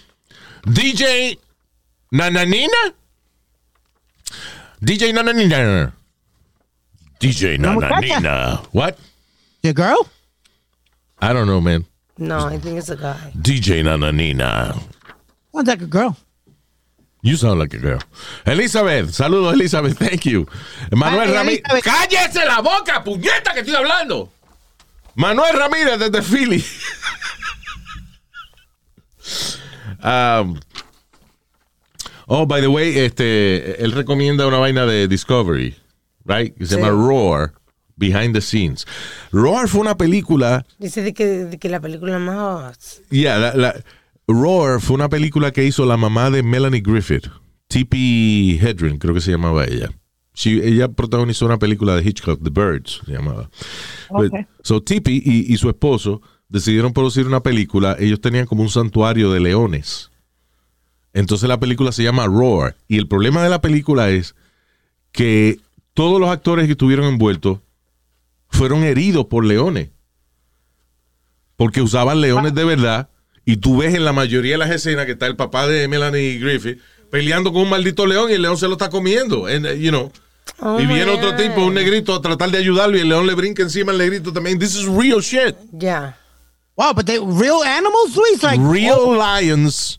[0.67, 1.37] DJ
[2.13, 2.95] Nananina.
[4.81, 5.93] DJ Nananina.
[7.19, 8.21] DJ Una muchacha.
[8.21, 8.67] Nananina.
[8.73, 8.99] What?
[9.63, 10.07] The girl?
[11.21, 11.87] I don't know, man.
[12.19, 13.33] No, I think it's a guy.
[13.37, 14.75] DJ Nananina.
[15.53, 16.17] Sounds like a girl.
[17.23, 18.01] You sound like a girl.
[18.45, 19.97] Elizabeth, saludos, Elizabeth.
[19.97, 20.47] Thank you.
[20.91, 21.63] Manuel Ramírez.
[21.83, 24.33] ¡Cállese la boca, puñeta, que estoy hablando!
[25.15, 26.65] Manuel Ramírez desde Philly.
[30.05, 30.59] Um,
[32.27, 35.77] oh, by the way, este, él recomienda una vaina de Discovery,
[36.25, 36.57] right?
[36.57, 36.81] Que se Sí.
[36.81, 37.53] llama Roar,
[37.97, 38.85] Behind the Scenes.
[39.31, 43.01] Roar fue una película Dice de que, de que la película más.
[43.11, 43.75] Yeah, la, la-
[44.33, 47.27] Roar fue una película que hizo la mamá de Melanie Griffith,
[47.69, 49.91] Tippi Hedren, creo que se llamaba ella.
[50.35, 53.51] She- ella protagonizó una película de Hitchcock, The Birds, se llamaba.
[54.11, 57.97] But- so Tippi y, y su esposo decidieron producir una película.
[57.99, 60.11] Ellos tenían como un santuario de leones.
[61.15, 62.77] Entonces la película se llama Roar.
[62.89, 64.35] Y el problema de la película es
[65.13, 65.59] que
[65.95, 67.59] todos los actores que estuvieron envueltos
[68.49, 69.91] fueron heridos por leones
[71.57, 73.09] porque usaban leones de verdad.
[73.45, 76.39] Y tú ves en la mayoría de las escenas que está el papá de Melanie
[76.39, 76.81] Griffith
[77.13, 79.47] peleando con un maldito león y el león se lo está comiendo.
[79.47, 80.11] And, uh, you know.
[80.61, 81.37] Oh y viene otro God.
[81.37, 84.33] tipo, un negrito, a tratar de ayudarlo y el león le brinca encima al negrito
[84.33, 84.59] también.
[84.59, 85.55] This is real shit.
[85.73, 86.17] Ya.
[86.77, 88.43] Wow, but they real animals, Luis?
[88.43, 89.99] Like, real oh, lions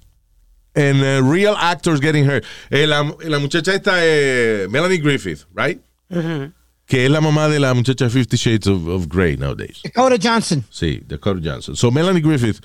[0.75, 2.43] and uh, real actors getting hurt.
[2.71, 5.79] Eh, la, la muchacha esta, eh, Melanie Griffith, right?
[6.09, 9.81] Que es la mamá de la muchacha Fifty Shades of, of Grey nowadays.
[9.83, 10.63] Dakota Johnson.
[10.71, 11.75] Sí, Dakota Johnson.
[11.75, 12.59] So Melanie Griffith,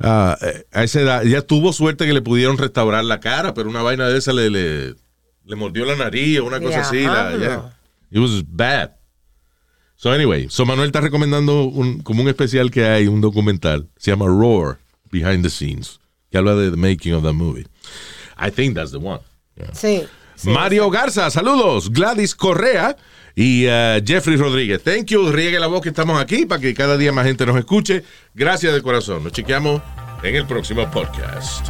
[0.00, 0.38] a
[0.72, 4.18] esa edad, ya tuvo suerte que le pudieron restaurar la cara, pero una vaina de
[4.18, 4.94] esa le, le,
[5.44, 7.02] le mordió la nariz o una cosa así.
[7.02, 7.72] La, yeah.
[8.10, 8.92] It was bad.
[9.96, 14.10] So anyway, so Manuel está recomendando un, como un especial que hay, un documental, se
[14.10, 14.78] llama Roar,
[15.10, 17.66] Behind the Scenes, que habla de the making of the movie.
[18.38, 19.20] I think that's the one.
[19.56, 19.74] Yeah.
[19.74, 20.06] Sí.
[20.36, 20.48] sí.
[20.48, 21.90] Mario Garza, saludos.
[21.90, 22.96] Gladys Correa
[23.40, 24.82] y uh, Jeffrey Rodríguez.
[24.82, 25.32] Thank you.
[25.32, 28.04] Riegue la voz que estamos aquí para que cada día más gente nos escuche.
[28.34, 29.24] Gracias de corazón.
[29.24, 29.80] Nos chequeamos
[30.22, 31.66] en el próximo podcast.